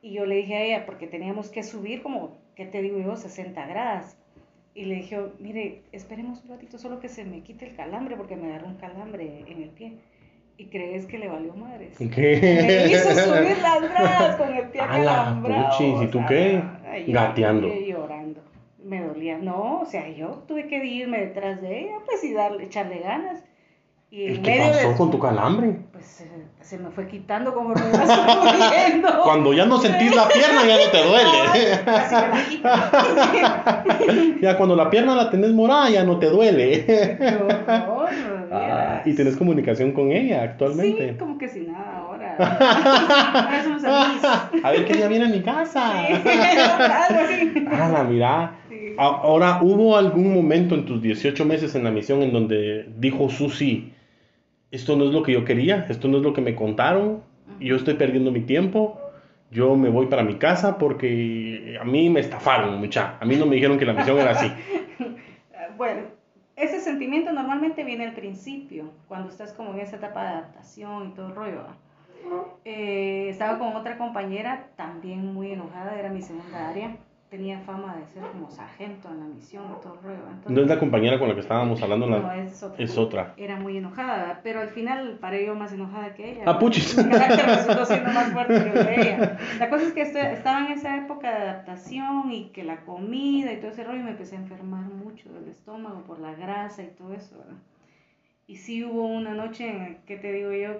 Y 0.00 0.12
yo 0.12 0.26
le 0.26 0.36
dije 0.36 0.56
a 0.56 0.62
ella, 0.62 0.86
porque 0.86 1.06
teníamos 1.06 1.48
que 1.48 1.62
subir 1.62 2.02
como, 2.02 2.36
¿qué 2.54 2.66
te 2.66 2.82
digo 2.82 2.98
yo? 2.98 3.16
60 3.16 3.66
gradas. 3.66 4.16
Y 4.74 4.84
le 4.86 4.96
dije, 4.96 5.18
mire, 5.38 5.82
esperemos 5.92 6.42
un 6.44 6.50
ratito 6.50 6.78
solo 6.78 6.98
que 6.98 7.08
se 7.08 7.24
me 7.24 7.42
quite 7.42 7.66
el 7.66 7.76
calambre, 7.76 8.16
porque 8.16 8.36
me 8.36 8.48
agarró 8.48 8.68
un 8.68 8.76
calambre 8.76 9.44
en 9.46 9.62
el 9.62 9.70
pie. 9.70 9.98
¿Y 10.56 10.66
crees 10.66 11.06
que 11.06 11.18
le 11.18 11.28
valió 11.28 11.54
madres? 11.54 11.98
¿Qué? 11.98 12.84
Me 12.86 12.92
hizo 12.92 13.10
subir 13.10 13.58
las 13.58 13.82
gradas 13.82 14.36
con 14.36 14.54
el 14.54 14.68
pie 14.68 14.80
acalambrado. 14.82 16.02
¿y 16.02 16.06
tú 16.06 16.20
qué? 16.28 16.62
Gateando. 17.08 17.68
llorando. 17.68 18.21
Me 18.84 19.00
dolía. 19.06 19.38
No, 19.38 19.80
o 19.80 19.86
sea, 19.86 20.08
yo 20.08 20.42
tuve 20.48 20.66
que 20.66 20.84
irme 20.84 21.18
detrás 21.18 21.60
de 21.62 21.80
ella, 21.80 21.96
pues, 22.06 22.22
y 22.24 22.32
darle, 22.32 22.64
echarle 22.64 23.00
ganas. 23.00 23.42
Y 24.10 24.24
¿Y 24.32 24.38
qué 24.42 24.58
pasó 24.74 24.90
de... 24.90 24.96
con 24.96 25.10
tu 25.10 25.18
calambre? 25.18 25.74
Pues 25.90 26.20
eh, 26.20 26.46
se 26.60 26.76
me 26.78 26.90
fue 26.90 27.08
quitando 27.08 27.54
como 27.54 27.70
me 27.70 27.80
iba. 27.80 29.20
Cuando 29.24 29.54
ya 29.54 29.64
no 29.64 29.78
sentís 29.78 30.14
la 30.14 30.28
pierna 30.28 30.66
ya 30.66 30.76
no 30.76 30.90
te 30.90 31.02
duele. 31.02 31.72
Así. 31.86 32.62
Ya 34.42 34.56
cuando 34.56 34.74
la 34.76 34.90
pierna 34.90 35.14
la 35.14 35.30
tenés 35.30 35.52
morada 35.52 35.88
ya 35.88 36.02
no 36.04 36.18
te 36.18 36.26
duele. 36.28 36.84
Qué 36.84 37.36
horror, 37.40 38.08
Ah, 38.50 38.58
vieras. 38.58 39.06
y 39.06 39.14
tenés 39.14 39.36
comunicación 39.36 39.92
con 39.92 40.10
ella 40.12 40.40
Sí, 40.40 40.44
actualmente. 40.48 41.16
como 41.16 41.38
que 41.38 41.48
sin 41.48 41.72
nada 41.72 41.98
ahora. 41.98 42.36
Ahora 42.38 43.62
somos 43.62 43.84
amigos. 43.84 44.24
A 44.64 44.70
ver 44.72 44.84
qué 44.84 44.94
día 44.94 45.08
viene 45.08 45.26
a 45.26 45.28
mi 45.28 45.42
casa. 45.42 46.00
Algo 46.00 47.20
así. 47.20 47.66
Ah, 47.72 47.88
la 47.92 48.04
mira. 48.04 48.52
Ahora, 48.98 49.60
¿hubo 49.62 49.96
algún 49.96 50.34
momento 50.34 50.74
en 50.74 50.84
tus 50.84 51.02
18 51.02 51.44
meses 51.44 51.74
en 51.74 51.84
la 51.84 51.90
misión 51.90 52.22
en 52.22 52.32
donde 52.32 52.88
dijo 52.98 53.28
Susi, 53.28 53.92
esto 54.70 54.96
no 54.96 55.04
es 55.04 55.10
lo 55.10 55.22
que 55.22 55.32
yo 55.32 55.44
quería, 55.44 55.86
esto 55.88 56.08
no 56.08 56.18
es 56.18 56.22
lo 56.22 56.32
que 56.32 56.40
me 56.40 56.54
contaron, 56.54 57.22
yo 57.60 57.76
estoy 57.76 57.94
perdiendo 57.94 58.32
mi 58.32 58.40
tiempo, 58.40 58.98
yo 59.50 59.76
me 59.76 59.90
voy 59.90 60.06
para 60.06 60.22
mi 60.22 60.36
casa 60.36 60.78
porque 60.78 61.78
a 61.80 61.84
mí 61.84 62.08
me 62.08 62.20
estafaron, 62.20 62.78
mucha. 62.80 63.18
A 63.20 63.24
mí 63.24 63.36
no 63.36 63.46
me 63.46 63.56
dijeron 63.56 63.78
que 63.78 63.84
la 63.84 63.92
misión 63.92 64.18
era 64.18 64.32
así. 64.32 64.50
Bueno, 65.76 66.02
ese 66.54 66.80
sentimiento 66.80 67.32
normalmente 67.32 67.82
viene 67.82 68.04
al 68.04 68.12
principio, 68.12 68.92
cuando 69.08 69.30
estás 69.30 69.52
como 69.52 69.72
en 69.72 69.80
esa 69.80 69.96
etapa 69.96 70.22
de 70.22 70.28
adaptación 70.28 71.08
y 71.08 71.14
todo 71.14 71.28
el 71.28 71.34
rollo. 71.34 71.62
Eh, 72.64 73.28
estaba 73.30 73.58
con 73.58 73.74
otra 73.74 73.98
compañera, 73.98 74.68
también 74.76 75.32
muy 75.32 75.52
enojada, 75.52 75.98
era 75.98 76.10
mi 76.10 76.22
segunda 76.22 76.68
área. 76.68 76.96
Tenía 77.32 77.58
fama 77.60 77.96
de 77.96 78.04
ser 78.08 78.22
como 78.30 78.50
sargento 78.50 79.08
en 79.08 79.20
la 79.20 79.24
misión 79.24 79.64
y 79.64 79.82
todo 79.82 79.94
el 79.94 80.02
rollo. 80.02 80.18
Entonces, 80.28 80.50
No 80.52 80.60
es 80.60 80.68
la 80.68 80.78
compañera 80.78 81.18
con 81.18 81.28
la 81.28 81.34
que 81.34 81.40
estábamos 81.40 81.80
hablando, 81.82 82.06
la- 82.06 82.18
no, 82.18 82.30
es 82.32 82.62
otra. 82.62 82.84
es 82.84 82.98
otra. 82.98 83.34
Era 83.38 83.56
muy 83.56 83.78
enojada, 83.78 84.40
pero 84.42 84.60
al 84.60 84.68
final 84.68 85.16
paré 85.18 85.46
yo 85.46 85.54
más 85.54 85.72
enojada 85.72 86.12
que 86.12 86.30
ella. 86.32 86.42
Ah, 86.44 86.58
puchis. 86.58 86.94
Mi 87.02 87.10
carácter 87.10 87.46
resultó 87.46 87.86
siendo 87.86 88.12
más 88.12 88.26
fuerte 88.34 88.52
que 88.62 88.78
el 88.78 88.84
de 88.86 89.00
ella. 89.00 89.38
La 89.58 89.70
cosa 89.70 89.86
es 89.86 89.94
que 89.94 90.02
estoy- 90.02 90.26
estaba 90.26 90.66
en 90.66 90.72
esa 90.72 90.94
época 90.98 91.30
de 91.30 91.36
adaptación 91.38 92.30
y 92.32 92.50
que 92.50 92.64
la 92.64 92.84
comida 92.84 93.50
y 93.50 93.56
todo 93.60 93.70
ese 93.70 93.82
rollo 93.82 94.00
y 94.00 94.02
me 94.02 94.10
empecé 94.10 94.36
a 94.36 94.40
enfermar 94.40 94.84
mucho 94.84 95.32
del 95.32 95.48
estómago 95.48 96.02
por 96.02 96.18
la 96.20 96.34
grasa 96.34 96.82
y 96.82 96.88
todo 96.88 97.14
eso, 97.14 97.38
¿verdad? 97.38 97.56
Y 98.46 98.56
sí 98.56 98.84
hubo 98.84 99.06
una 99.06 99.32
noche 99.32 99.70
en 99.70 99.98
que 100.04 100.18
te 100.18 100.30
digo 100.32 100.52
yo 100.52 100.72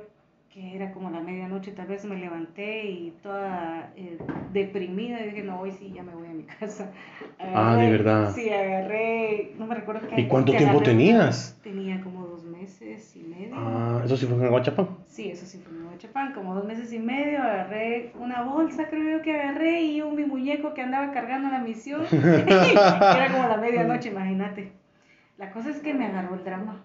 que 0.52 0.76
era 0.76 0.92
como 0.92 1.08
la 1.08 1.20
medianoche, 1.20 1.72
tal 1.72 1.86
vez 1.86 2.04
me 2.04 2.14
levanté 2.16 2.84
y 2.84 3.14
toda 3.22 3.90
eh, 3.96 4.18
deprimida 4.52 5.18
y 5.22 5.30
dije, 5.30 5.42
no, 5.42 5.60
hoy 5.60 5.70
sí 5.72 5.90
ya 5.94 6.02
me 6.02 6.14
voy 6.14 6.28
a 6.28 6.32
mi 6.32 6.42
casa. 6.60 6.90
Ah, 7.38 7.74
¿de 7.76 7.86
Agarré- 7.86 7.90
verdad? 7.90 8.32
Sí, 8.34 8.50
agarré, 8.50 9.52
no 9.58 9.66
me 9.66 9.74
recuerdo 9.74 10.06
qué. 10.08 10.20
¿Y 10.20 10.28
cuánto 10.28 10.52
tiempo 10.52 10.76
agarré. 10.76 10.84
tenías? 10.92 11.58
Tenía 11.62 12.02
como 12.02 12.26
dos 12.26 12.44
meses 12.44 13.16
y 13.16 13.20
medio. 13.22 13.54
Ah, 13.56 14.02
eso 14.04 14.14
sí 14.16 14.26
fue 14.26 14.36
en 14.36 14.44
Aguachapán. 14.44 14.88
Sí, 15.06 15.30
eso 15.30 15.46
sí 15.46 15.58
fue 15.58 15.72
en 15.72 15.84
Nueva 15.84 15.96
Chapán, 15.96 16.32
como 16.34 16.54
dos 16.54 16.66
meses 16.66 16.92
y 16.92 16.98
medio, 16.98 17.42
agarré 17.42 18.12
una 18.20 18.42
bolsa, 18.42 18.88
creo 18.88 19.18
yo 19.18 19.22
que 19.22 19.32
agarré, 19.40 19.80
y 19.82 19.96
yo 19.96 20.10
mi 20.10 20.24
muñeco 20.26 20.74
que 20.74 20.82
andaba 20.82 21.12
cargando 21.12 21.48
la 21.48 21.60
misión. 21.60 22.02
Era 22.12 23.28
como 23.32 23.48
la 23.48 23.56
medianoche, 23.56 24.10
imagínate. 24.10 24.72
La 25.38 25.50
cosa 25.50 25.70
es 25.70 25.78
que 25.78 25.94
me 25.94 26.04
agarró 26.06 26.34
el 26.34 26.44
drama. 26.44 26.84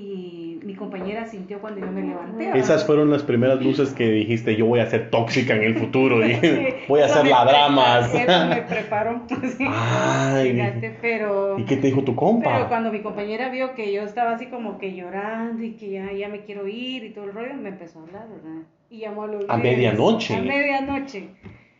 Y 0.00 0.60
mi 0.62 0.74
compañera 0.74 1.26
sintió 1.26 1.60
cuando 1.60 1.80
yo 1.80 1.90
me 1.90 2.02
levanté. 2.02 2.56
Esas 2.56 2.86
fueron 2.86 3.10
las 3.10 3.24
primeras 3.24 3.60
luces 3.60 3.92
que 3.92 4.08
dijiste, 4.08 4.54
yo 4.54 4.66
voy 4.66 4.78
a 4.78 4.86
ser 4.86 5.10
tóxica 5.10 5.56
en 5.56 5.64
el 5.64 5.74
futuro 5.76 6.24
y 6.24 6.34
voy 6.88 7.00
a 7.00 7.06
hacer 7.06 7.26
la. 7.26 8.06
Eso 8.06 8.46
me 8.48 8.62
preparó. 8.62 9.22
sí. 9.56 9.64
Ay. 9.68 10.52
Fíjate, 10.52 10.96
pero... 11.00 11.58
¿Y 11.58 11.64
qué 11.64 11.76
te 11.76 11.88
dijo 11.88 12.04
tu 12.04 12.14
compa? 12.14 12.52
Pero 12.52 12.68
cuando 12.68 12.92
mi 12.92 13.00
compañera 13.00 13.48
vio 13.48 13.74
que 13.74 13.92
yo 13.92 14.02
estaba 14.02 14.32
así 14.32 14.46
como 14.46 14.78
que 14.78 14.94
llorando 14.94 15.64
y 15.64 15.72
que 15.72 15.90
ya, 15.90 16.12
ya 16.12 16.28
me 16.28 16.42
quiero 16.42 16.68
ir 16.68 17.02
y 17.04 17.10
todo 17.10 17.24
el 17.24 17.32
rollo, 17.32 17.54
me 17.54 17.70
empezó 17.70 17.98
a 17.98 18.02
hablar, 18.02 18.28
¿verdad? 18.28 18.62
Y 18.90 19.00
llamó 19.00 19.24
a 19.24 19.26
los 19.26 19.44
¿A 19.48 19.56
medianoche? 19.56 20.36
A 20.36 20.40
medianoche. 20.40 21.28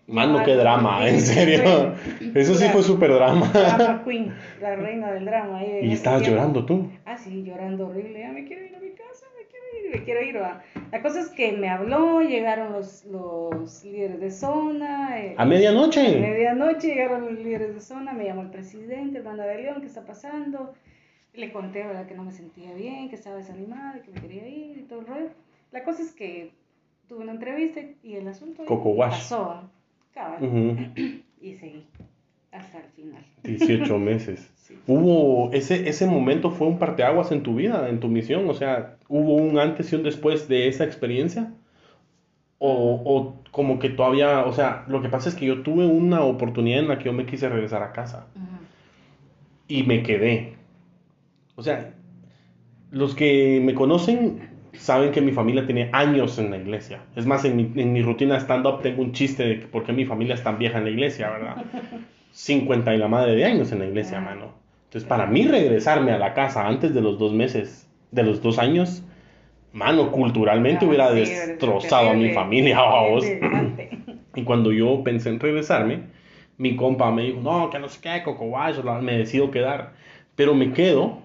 Mano, 0.08 0.42
qué 0.44 0.52
a 0.52 0.56
drama, 0.56 1.06
en 1.08 1.20
serio. 1.20 1.94
Eso 2.34 2.54
sí 2.54 2.66
fue 2.70 2.82
súper 2.82 3.12
drama. 3.12 3.46
Drama 3.52 4.02
Queen, 4.04 4.34
la 4.60 4.74
reina 4.74 5.12
del 5.12 5.24
drama. 5.26 5.58
ahí 5.58 5.80
Y 5.82 5.92
estabas 5.92 6.22
tiempo. 6.22 6.36
llorando 6.38 6.64
tú. 6.64 6.90
Ah, 7.04 7.16
sí, 7.16 7.44
llorando 7.44 7.88
horrible. 7.88 8.20
Ya 8.20 8.32
me 8.32 8.44
quiero 8.46 8.64
ir 8.64 8.74
a 8.74 8.80
mi 8.80 8.90
casa, 8.92 9.26
me 9.36 9.44
quiero 9.46 9.64
ir, 9.86 9.98
me 9.98 10.04
quiero 10.04 10.22
ir. 10.22 10.36
¿va? 10.42 10.62
La 10.90 11.02
cosa 11.02 11.20
es 11.20 11.28
que 11.28 11.52
me 11.52 11.68
habló, 11.68 12.22
llegaron 12.22 12.72
los, 12.72 13.04
los 13.04 13.84
líderes 13.84 14.18
de 14.20 14.30
zona. 14.30 15.20
eh, 15.20 15.34
A 15.36 15.42
A 15.42 15.44
medianoche. 15.44 16.18
medianoche 16.18 16.88
llegaron 16.88 17.22
los 17.26 17.32
líderes 17.44 17.74
de 17.74 17.80
zona, 17.80 18.12
me 18.14 18.24
llamó 18.24 18.42
el 18.42 18.50
presidente, 18.50 19.18
hermana 19.18 19.44
de 19.44 19.62
León, 19.62 19.80
¿qué 19.82 19.86
está 19.88 20.06
pasando? 20.06 20.72
Le 21.34 21.52
conté, 21.52 21.86
¿verdad? 21.86 22.06
Que 22.06 22.14
no 22.14 22.24
me 22.24 22.32
sentía 22.32 22.72
bien, 22.72 23.10
que 23.10 23.14
estaba 23.16 23.36
desanimada, 23.36 24.00
que 24.02 24.10
me 24.10 24.20
quería 24.22 24.48
ir 24.48 24.78
y 24.78 24.82
todo 24.82 25.00
el 25.00 25.06
rollo. 25.06 25.28
La 25.70 25.84
cosa 25.84 26.02
es 26.02 26.12
que 26.12 26.50
tuve 27.08 27.22
una 27.22 27.32
entrevista 27.32 27.80
y 28.02 28.16
el 28.16 28.26
asunto 28.26 28.64
Coco 28.64 28.88
Wash. 28.90 29.10
pasó, 29.10 29.70
y 31.40 31.54
seguí 31.54 31.86
hasta 32.52 32.78
el 32.78 32.84
final. 32.90 33.24
18 33.44 33.98
meses. 33.98 34.50
Sí. 34.56 34.78
Hubo 34.86 35.50
ese, 35.52 35.88
ese 35.88 36.06
momento 36.06 36.50
fue 36.50 36.66
un 36.66 36.78
parteaguas 36.78 37.32
en 37.32 37.42
tu 37.42 37.54
vida, 37.54 37.88
en 37.88 38.00
tu 38.00 38.08
misión, 38.08 38.48
o 38.48 38.54
sea, 38.54 38.96
hubo 39.08 39.34
un 39.34 39.58
antes 39.58 39.92
y 39.92 39.96
un 39.96 40.02
después 40.02 40.48
de 40.48 40.68
esa 40.68 40.84
experiencia. 40.84 41.52
O, 42.60 43.00
o 43.04 43.42
como 43.52 43.78
que 43.78 43.88
todavía, 43.88 44.44
o 44.44 44.52
sea, 44.52 44.84
lo 44.88 45.00
que 45.00 45.08
pasa 45.08 45.28
es 45.28 45.36
que 45.36 45.46
yo 45.46 45.62
tuve 45.62 45.86
una 45.86 46.22
oportunidad 46.22 46.80
en 46.80 46.88
la 46.88 46.98
que 46.98 47.04
yo 47.04 47.12
me 47.12 47.24
quise 47.24 47.48
regresar 47.48 47.84
a 47.84 47.92
casa 47.92 48.26
y 49.68 49.84
me 49.84 50.02
quedé. 50.02 50.54
O 51.54 51.62
sea, 51.62 51.94
los 52.90 53.14
que 53.14 53.60
me 53.62 53.74
conocen 53.74 54.48
saben 54.78 55.10
que 55.12 55.20
mi 55.20 55.32
familia 55.32 55.66
tiene 55.66 55.90
años 55.92 56.38
en 56.38 56.50
la 56.50 56.56
iglesia. 56.56 57.00
Es 57.16 57.26
más, 57.26 57.44
en 57.44 57.56
mi, 57.56 57.70
en 57.80 57.92
mi 57.92 58.02
rutina 58.02 58.36
stand-up 58.40 58.80
tengo 58.82 59.02
un 59.02 59.12
chiste 59.12 59.42
de 59.44 59.54
por 59.66 59.84
qué 59.84 59.92
mi 59.92 60.04
familia 60.04 60.34
es 60.34 60.42
tan 60.42 60.58
vieja 60.58 60.78
en 60.78 60.84
la 60.84 60.90
iglesia, 60.90 61.30
¿verdad? 61.30 61.56
50 62.32 62.94
y 62.94 62.98
la 62.98 63.08
madre 63.08 63.34
de 63.34 63.44
años 63.44 63.72
en 63.72 63.80
la 63.80 63.86
iglesia, 63.86 64.18
Ah. 64.18 64.22
mano. 64.22 64.52
Entonces, 64.84 65.08
para 65.08 65.26
mí 65.26 65.46
regresarme 65.46 66.12
a 66.12 66.18
la 66.18 66.32
casa 66.32 66.66
antes 66.66 66.94
de 66.94 67.00
los 67.02 67.18
dos 67.18 67.32
meses, 67.32 67.88
de 68.10 68.22
los 68.22 68.40
dos 68.40 68.58
años, 68.58 69.02
mano, 69.72 70.10
culturalmente 70.10 70.84
Ah, 70.86 70.88
hubiera 70.88 71.10
sí, 71.12 71.16
destrozado 71.20 72.10
a 72.10 72.14
mi 72.14 72.30
familia, 72.30 72.80
vamos. 72.80 73.24
Y 74.34 74.44
cuando 74.44 74.70
yo 74.72 75.02
pensé 75.02 75.30
en 75.30 75.40
regresarme, 75.40 76.02
mi 76.58 76.76
compa 76.76 77.10
me 77.10 77.22
dijo, 77.24 77.40
no, 77.40 77.70
que 77.70 77.78
no 77.78 77.88
sé 77.88 77.98
qué, 78.00 78.22
Coco 78.22 78.44
Wash, 78.44 78.78
la- 78.84 79.00
me 79.00 79.18
decido 79.18 79.50
quedar. 79.50 79.94
Pero 80.36 80.54
me 80.54 80.72
quedo 80.72 81.18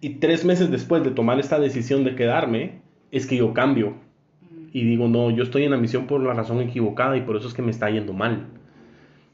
y 0.00 0.10
tres 0.14 0.44
meses 0.44 0.70
después 0.70 1.02
de 1.04 1.10
tomar 1.10 1.38
esta 1.38 1.58
decisión 1.58 2.04
de 2.04 2.14
quedarme, 2.14 2.80
es 3.14 3.26
que 3.26 3.36
yo 3.36 3.54
cambio. 3.54 3.90
Mm. 3.90 4.68
Y 4.72 4.84
digo, 4.84 5.08
no, 5.08 5.30
yo 5.30 5.44
estoy 5.44 5.64
en 5.64 5.70
la 5.70 5.76
misión 5.76 6.06
por 6.06 6.20
la 6.20 6.34
razón 6.34 6.60
equivocada 6.60 7.16
y 7.16 7.22
por 7.22 7.36
eso 7.36 7.48
es 7.48 7.54
que 7.54 7.62
me 7.62 7.70
está 7.70 7.88
yendo 7.88 8.12
mal. 8.12 8.46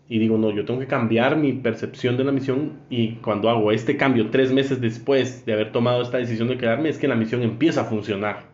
Y 0.08 0.18
digo, 0.18 0.36
no, 0.36 0.50
yo 0.50 0.64
tengo 0.64 0.80
que 0.80 0.86
cambiar 0.86 1.36
mi 1.36 1.52
percepción 1.52 2.16
de 2.16 2.24
la 2.24 2.32
misión 2.32 2.72
y 2.90 3.12
cuando 3.16 3.48
hago 3.48 3.70
este 3.70 3.96
cambio 3.96 4.30
tres 4.30 4.52
meses 4.52 4.80
después 4.80 5.46
de 5.46 5.52
haber 5.52 5.70
tomado 5.70 6.02
esta 6.02 6.18
decisión 6.18 6.48
de 6.48 6.58
quedarme, 6.58 6.88
es 6.88 6.98
que 6.98 7.06
la 7.06 7.14
misión 7.14 7.42
empieza 7.42 7.82
a 7.82 7.84
funcionar. 7.84 8.50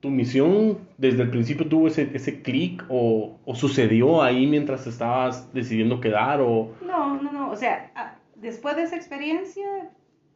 ¿Tu 0.00 0.10
misión 0.10 0.78
desde 0.96 1.22
el 1.22 1.30
principio 1.30 1.68
tuvo 1.68 1.86
ese, 1.86 2.10
ese 2.14 2.42
clic 2.42 2.84
o, 2.88 3.38
o 3.44 3.54
sucedió 3.54 4.20
ahí 4.22 4.46
mientras 4.46 4.86
estabas 4.88 5.52
decidiendo 5.54 6.00
quedar 6.00 6.40
o... 6.40 6.74
No, 6.84 7.22
no, 7.22 7.32
no, 7.32 7.50
o 7.50 7.56
sea, 7.56 8.18
después 8.34 8.74
de 8.74 8.82
esa 8.82 8.96
experiencia, 8.96 9.90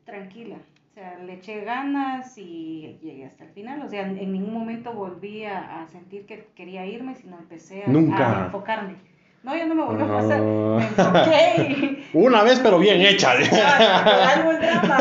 tranquila. 0.04 0.56
O 0.92 0.94
sea, 0.94 1.18
le 1.24 1.32
eché 1.34 1.62
ganas 1.64 2.36
y 2.36 2.98
llegué 3.02 3.24
hasta 3.24 3.44
el 3.44 3.50
final. 3.52 3.80
O 3.82 3.88
sea, 3.88 4.02
en, 4.02 4.30
ningún 4.30 4.52
momento 4.52 4.92
volví 4.92 5.42
a, 5.46 5.80
a 5.82 5.86
sentir 5.86 6.26
que 6.26 6.48
quería 6.54 6.84
irme, 6.84 7.14
sino 7.14 7.38
empecé 7.38 7.84
a, 7.84 7.88
Nunca. 7.88 8.42
a 8.42 8.44
enfocarme. 8.44 8.96
No, 9.42 9.56
ya 9.56 9.64
no 9.64 9.74
me 9.74 9.84
volvió 9.84 10.04
a 10.04 10.08
pasar. 10.18 10.40
Ah. 10.42 10.76
Me 10.78 10.84
enfoqué 10.84 11.62
y... 11.62 12.08
Una 12.12 12.42
vez 12.42 12.60
pero 12.60 12.78
bien 12.78 13.00
hecha. 13.00 13.32
Ah, 13.52 14.34
algo 14.36 14.50
el 14.52 14.60
drama. 14.60 14.98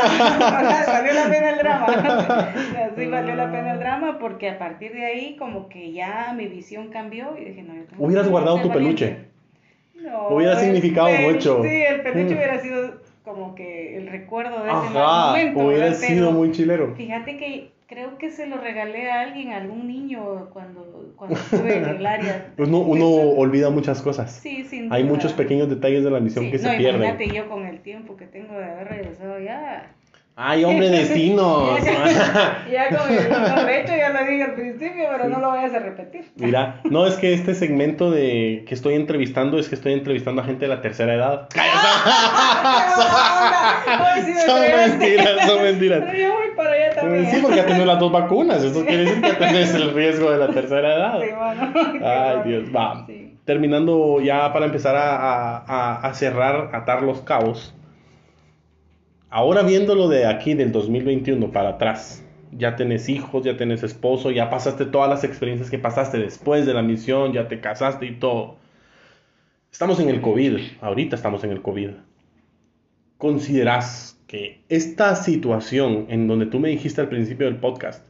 valió 0.88 1.14
la 1.14 1.30
pena 1.30 1.50
el 1.52 1.58
drama. 1.60 2.54
Sí, 2.98 3.06
valió 3.08 3.36
la 3.36 3.52
pena 3.52 3.74
el 3.74 3.80
drama 3.80 4.18
porque 4.18 4.50
a 4.50 4.58
partir 4.58 4.94
de 4.94 5.06
ahí 5.06 5.36
como 5.36 5.68
que 5.68 5.92
ya 5.92 6.34
mi 6.36 6.48
visión 6.48 6.88
cambió 6.88 7.36
y 7.38 7.44
dije, 7.46 7.64
no, 7.64 7.76
yo 7.76 7.84
tengo 7.84 8.06
Hubieras 8.06 8.26
que 8.26 8.32
guardado 8.32 8.62
tu 8.62 8.70
valiente. 8.70 9.06
peluche. 9.08 10.10
No, 10.10 10.30
Hubiera 10.30 10.56
significado 10.58 11.10
mucho. 11.12 11.62
Sí, 11.64 11.70
el 11.84 12.02
peluche 12.02 12.34
Mm. 12.34 12.38
hubiera 12.38 12.60
sido 12.60 13.02
como 13.34 13.56
que 13.56 13.98
el 13.98 14.08
recuerdo 14.08 14.64
de 14.64 14.70
ese 14.70 14.78
Ajá, 14.78 15.28
momento. 15.28 15.60
hubiera 15.66 15.86
¿verdad? 15.86 15.98
sido 16.00 16.26
Pero 16.28 16.32
muy 16.38 16.52
chilero. 16.52 16.96
Fíjate 16.96 17.38
que 17.38 17.72
creo 17.88 18.18
que 18.18 18.30
se 18.30 18.46
lo 18.48 18.58
regalé 18.58 19.12
a 19.12 19.22
alguien, 19.22 19.52
a 19.52 19.58
algún 19.58 19.88
niño 19.88 20.50
cuando, 20.54 21.14
cuando 21.18 21.36
estuve 21.38 21.78
en 21.78 21.86
el 21.86 22.06
área. 22.06 22.54
Uno, 22.58 22.80
uno 22.80 23.06
olvida 23.10 23.70
muchas 23.70 24.02
cosas. 24.02 24.32
Sí, 24.32 24.64
sin 24.64 24.92
Hay 24.94 25.04
duda. 25.04 25.14
muchos 25.14 25.34
pequeños 25.34 25.70
detalles 25.70 26.04
de 26.04 26.12
la 26.12 26.20
misión 26.20 26.46
Sí, 26.46 26.52
que 26.52 26.58
no, 26.58 26.64
se 26.72 26.78
pierden. 26.78 27.04
imagínate 27.04 27.36
yo 27.36 27.50
con 27.50 27.66
el 27.66 27.82
tiempo 27.82 28.16
que 28.16 28.28
tengo 28.28 28.58
de 28.58 28.64
haber 28.66 28.88
regresado 28.88 29.40
ya. 29.40 29.94
Ay, 30.36 30.64
hombre, 30.64 30.90
destinos. 30.92 31.80
Ya 32.72 32.90
con 32.98 33.12
el 33.12 33.30
no, 33.30 33.64
de 33.66 33.82
hecho 33.82 33.94
ya 33.96 34.10
lo 34.10 34.20
dije 34.26 34.44
al 34.44 34.54
principio, 34.56 35.04
pero 35.12 35.28
no 35.30 35.40
lo 35.40 35.50
vayas 35.50 35.74
a 35.74 35.80
repetir. 35.80 36.32
Mira, 36.38 36.80
no 36.86 37.06
es 37.06 37.16
que 37.16 37.34
este 37.34 37.54
segmento 37.54 38.10
de 38.12 38.64
que 38.68 38.74
estoy 38.74 38.96
entrevistando 38.96 39.60
es 39.60 39.68
que 39.70 39.76
estoy 39.76 39.94
entrevistando 39.94 40.42
a 40.42 40.46
gente 40.46 40.66
de 40.68 40.76
la 40.76 40.82
tercera 40.82 41.14
edad. 41.14 41.48
Sí 44.26 44.32
me 44.34 44.42
son 44.42 44.62
mentiras, 44.62 45.48
son 45.48 45.64
mentiras. 45.64 46.04
Pero 46.06 46.18
yo 46.18 46.34
voy 46.34 46.48
para 46.56 46.72
allá 46.72 46.96
también. 46.96 47.26
Sí, 47.32 47.40
porque 47.42 47.58
ya 47.58 47.66
tenés 47.66 47.86
las 47.86 48.00
dos 48.00 48.12
vacunas. 48.12 48.64
Eso 48.64 48.86
quiere 48.86 49.06
decir 49.06 49.22
que 49.22 49.34
tenés 49.34 49.74
el 49.74 49.94
riesgo 49.94 50.32
de 50.32 50.38
la 50.38 50.48
tercera 50.50 50.96
edad. 50.96 51.20
Sí. 51.20 51.28
Qué 52.00 52.06
Ay. 52.06 52.38
Dios, 52.46 52.64
va. 52.76 53.04
Sí. 53.08 53.36
Terminando 53.46 54.22
ya 54.22 54.52
para 54.54 54.66
empezar 54.66 54.96
a- 54.96 55.58
a- 55.58 55.96
a 56.08 56.14
cerrar, 56.14 56.70
atar 56.74 57.02
los 57.02 57.22
cabos. 57.22 57.74
Ahora 59.32 59.64
viéndolo 59.64 60.10
de 60.10 60.26
aquí, 60.26 60.54
del 60.56 60.72
2021 60.74 61.52
para 61.54 61.70
atrás, 61.70 62.22
ya 62.52 62.76
tenés 62.76 63.08
hijos, 63.08 63.46
ya 63.46 63.56
tenés 63.56 63.82
esposo, 63.82 64.30
ya 64.30 64.50
pasaste 64.50 64.86
todas 64.86 65.10
las 65.10 65.24
experiencias 65.24 65.70
que 65.70 65.80
pasaste 65.80 66.18
después 66.20 66.66
de 66.66 66.74
la 66.74 66.82
misión, 66.82 67.32
ya 67.32 67.48
te 67.48 67.62
casaste 67.62 68.06
y 68.06 68.16
todo. 68.20 68.58
Estamos 69.72 70.02
en 70.02 70.10
el 70.10 70.20
COVID, 70.20 70.58
ahorita 70.82 71.16
estamos 71.16 71.46
en 71.46 71.52
el 71.52 71.62
COVID. 71.62 71.92
¿Consideras 73.18 74.20
que 74.28 74.64
esta 74.68 75.16
situación 75.16 76.08
en 76.10 76.28
donde 76.28 76.48
tú 76.48 76.60
me 76.60 76.68
dijiste 76.70 77.00
al 77.00 77.08
principio 77.08 77.46
del 77.46 77.56
podcast, 77.56 78.06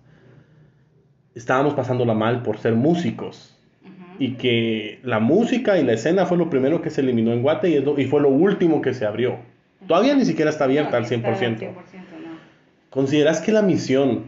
estábamos 1.35 1.75
pasándola 1.75 2.15
mal 2.15 2.41
por 2.41 2.57
ser 2.57 2.73
músicos? 2.73 3.55
Y 4.17 4.33
que 4.37 4.99
la 5.03 5.19
música 5.19 5.77
y 5.79 5.83
la 5.83 5.93
escena 5.93 6.25
fue 6.25 6.37
lo 6.37 6.49
primero 6.49 6.81
que 6.81 6.89
se 6.89 7.01
eliminó 7.01 7.31
en 7.31 7.43
Guate 7.43 7.69
y, 7.69 7.79
lo- 7.79 7.99
y 7.99 8.05
fue 8.05 8.21
lo 8.21 8.29
último 8.29 8.81
que 8.81 8.93
se 8.95 9.05
abrió. 9.05 9.37
Todavía 9.87 10.15
ni 10.15 10.25
siquiera 10.25 10.49
está 10.51 10.65
abierta 10.65 10.97
al 10.97 11.03
No, 11.03 11.09
está 11.09 11.31
100%. 11.31 11.59
no. 11.61 12.39
¿Consideras 12.89 13.41
que 13.41 13.51
la 13.51 13.61
misión 13.61 14.25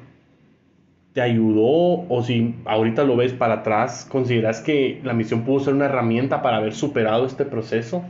te 1.13 1.21
ayudó 1.21 2.07
o 2.09 2.23
si 2.23 2.55
ahorita 2.65 3.03
lo 3.03 3.15
ves 3.15 3.33
para 3.33 3.55
atrás, 3.55 4.07
consideras 4.09 4.61
que 4.61 4.99
la 5.03 5.13
misión 5.13 5.43
pudo 5.43 5.59
ser 5.59 5.73
una 5.75 5.85
herramienta 5.85 6.41
para 6.41 6.57
haber 6.57 6.73
superado 6.73 7.25
este 7.25 7.45
proceso? 7.45 8.03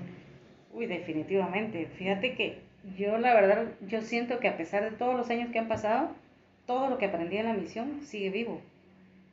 Uy, 0.74 0.86
definitivamente. 0.86 1.88
Fíjate 1.98 2.34
que 2.36 2.60
yo 2.98 3.18
la 3.18 3.34
verdad, 3.34 3.66
yo 3.88 4.02
siento 4.02 4.40
que 4.40 4.48
a 4.48 4.58
pesar 4.58 4.84
de 4.84 4.92
todos 4.92 5.16
los 5.16 5.30
años 5.30 5.50
que 5.52 5.60
han 5.60 5.68
pasado, 5.68 6.10
todo 6.66 6.90
lo 6.90 6.98
que 6.98 7.06
aprendí 7.06 7.38
en 7.38 7.46
la 7.48 7.54
misión 7.54 8.00
sigue 8.04 8.30
vivo. 8.30 8.62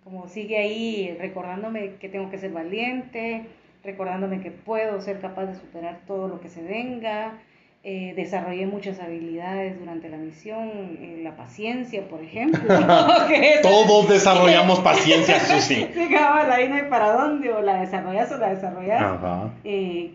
Como 0.04 0.28
sigue 0.28 0.58
ahí 0.58 1.16
recordándome 1.20 1.94
que 2.00 2.08
tengo 2.08 2.30
que 2.30 2.38
ser 2.38 2.50
valiente, 2.50 3.44
recordándome 3.84 4.40
que 4.40 4.50
puedo 4.50 5.00
ser 5.00 5.20
capaz 5.20 5.46
de 5.46 5.54
superar 5.54 6.00
todo 6.06 6.28
lo 6.28 6.40
que 6.40 6.48
se 6.48 6.62
venga. 6.62 7.34
Eh, 7.82 8.12
desarrollé 8.14 8.66
muchas 8.66 9.00
habilidades 9.00 9.78
durante 9.80 10.10
la 10.10 10.18
misión, 10.18 10.68
eh, 11.00 11.20
la 11.22 11.34
paciencia, 11.34 12.06
por 12.08 12.22
ejemplo. 12.22 12.60
Todos 13.62 14.06
desarrollamos 14.06 14.80
paciencia, 14.80 15.40
Susi. 15.40 15.86
Sí, 15.94 16.08
cabal, 16.12 16.52
ahí 16.52 16.68
no 16.68 16.74
hay 16.74 16.90
para 16.90 17.12
dónde, 17.12 17.50
o 17.50 17.62
la 17.62 17.80
desarrollas 17.80 18.30
o 18.32 18.36
la 18.36 18.50
desarrollas 18.50 19.00
Ajá. 19.00 19.50
eh, 19.64 20.10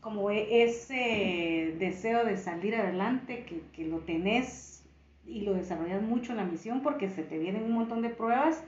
como 0.00 0.32
e- 0.32 0.64
ese 0.64 1.74
deseo 1.78 2.24
de 2.24 2.36
salir 2.36 2.74
adelante 2.74 3.44
que, 3.48 3.60
que 3.72 3.86
lo 3.88 3.98
tenés 3.98 4.84
y 5.24 5.42
lo 5.42 5.54
desarrollas 5.54 6.02
mucho 6.02 6.32
en 6.32 6.38
la 6.38 6.44
misión 6.44 6.80
porque 6.80 7.08
se 7.08 7.22
te 7.22 7.38
vienen 7.38 7.62
un 7.62 7.72
montón 7.72 8.02
de 8.02 8.08
pruebas 8.08 8.64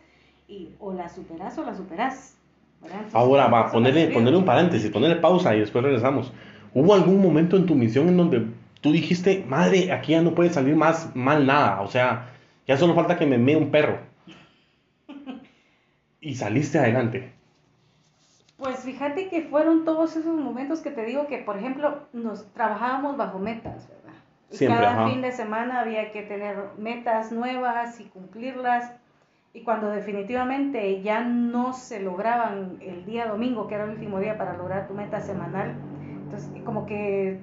y 0.46 0.68
o 0.79 0.92
las 0.92 1.16
superas 1.16 1.59
o 1.59 1.64
las 1.64 1.77
superas. 1.77 2.37
Entonces, 2.83 3.12
Ahora 3.14 3.48
va, 3.48 3.72
ponerle, 3.72 4.07
ponerle 4.09 4.38
un 4.38 4.44
paréntesis, 4.44 4.88
ponerle 4.90 5.16
pausa 5.16 5.57
y 5.57 5.59
después 5.59 5.83
regresamos. 5.83 6.33
¿Hubo 6.79 6.95
algún 6.95 7.21
momento 7.21 7.57
en 7.57 7.67
tu 7.67 7.75
misión 7.75 8.07
en 8.09 8.17
donde 8.17 8.47
tú 8.81 8.93
dijiste, 8.93 9.45
madre, 9.49 9.91
aquí 9.91 10.12
ya 10.12 10.23
no 10.23 10.35
puede 10.35 10.51
salir 10.51 10.77
más 10.77 11.14
mal 11.17 11.45
nada? 11.45 11.81
O 11.81 11.88
sea, 11.88 12.31
ya 12.69 12.77
solo 12.77 12.95
falta 12.95 13.19
que 13.19 13.27
me 13.27 13.37
mee 13.37 13.57
un 13.57 13.73
perro. 13.73 13.99
Y 16.21 16.37
saliste 16.37 16.79
adelante. 16.79 17.33
Pues 18.59 18.79
fíjate 18.81 19.29
que 19.29 19.43
fueron 19.43 19.85
todos 19.85 20.14
esos 20.17 20.37
momentos 20.37 20.81
que 20.81 20.91
te 20.91 21.05
digo 21.05 21.27
que, 21.27 21.38
por 21.38 21.59
ejemplo, 21.59 22.07
nos 22.12 22.47
trabajábamos 22.53 23.17
bajo 23.17 23.41
metas, 23.41 23.88
¿verdad? 23.88 24.19
Y 24.51 24.57
Siempre, 24.57 24.81
cada 24.81 25.03
ajá. 25.03 25.11
fin 25.11 25.23
de 25.23 25.33
semana 25.33 25.81
había 25.81 26.12
que 26.12 26.23
tener 26.23 26.57
metas 26.77 27.33
nuevas 27.33 27.99
y 28.01 28.05
cumplirlas. 28.05 28.93
Y 29.53 29.62
cuando 29.62 29.91
definitivamente 29.91 31.03
ya 31.03 31.23
no 31.25 31.73
se 31.73 32.01
lograban 32.01 32.79
el 32.81 33.05
día 33.05 33.27
domingo, 33.27 33.67
que 33.67 33.75
era 33.75 33.85
el 33.85 33.91
último 33.91 34.21
día 34.21 34.38
para 34.38 34.57
lograr 34.57 34.87
tu 34.87 34.95
meta 34.95 35.21
semanal, 35.21 35.75
entonces 36.29 36.51
como 36.64 36.87
que 36.87 37.41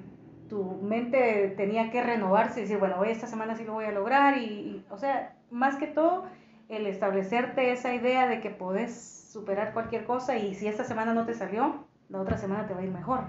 tu 0.48 0.62
mente 0.82 1.54
tenía 1.56 1.90
que 1.90 2.02
renovarse 2.02 2.60
y 2.60 2.62
decir, 2.62 2.78
bueno, 2.78 2.96
hoy 3.00 3.08
esta 3.10 3.26
semana 3.26 3.56
sí 3.56 3.64
lo 3.64 3.72
voy 3.72 3.84
a 3.86 3.90
lograr. 3.90 4.38
Y, 4.38 4.44
y, 4.44 4.86
o 4.90 4.96
sea, 4.96 5.34
más 5.50 5.76
que 5.76 5.88
todo, 5.88 6.24
el 6.68 6.86
establecerte 6.86 7.72
esa 7.72 7.94
idea 7.94 8.28
de 8.28 8.40
que 8.40 8.50
podés 8.50 8.94
superar 9.32 9.72
cualquier 9.72 10.04
cosa 10.04 10.36
y 10.36 10.54
si 10.54 10.68
esta 10.68 10.84
semana 10.84 11.14
no 11.14 11.26
te 11.26 11.34
salió, 11.34 11.84
la 12.08 12.20
otra 12.20 12.36
semana 12.38 12.66
te 12.66 12.74
va 12.74 12.80
a 12.80 12.84
ir 12.84 12.90
mejor. 12.92 13.20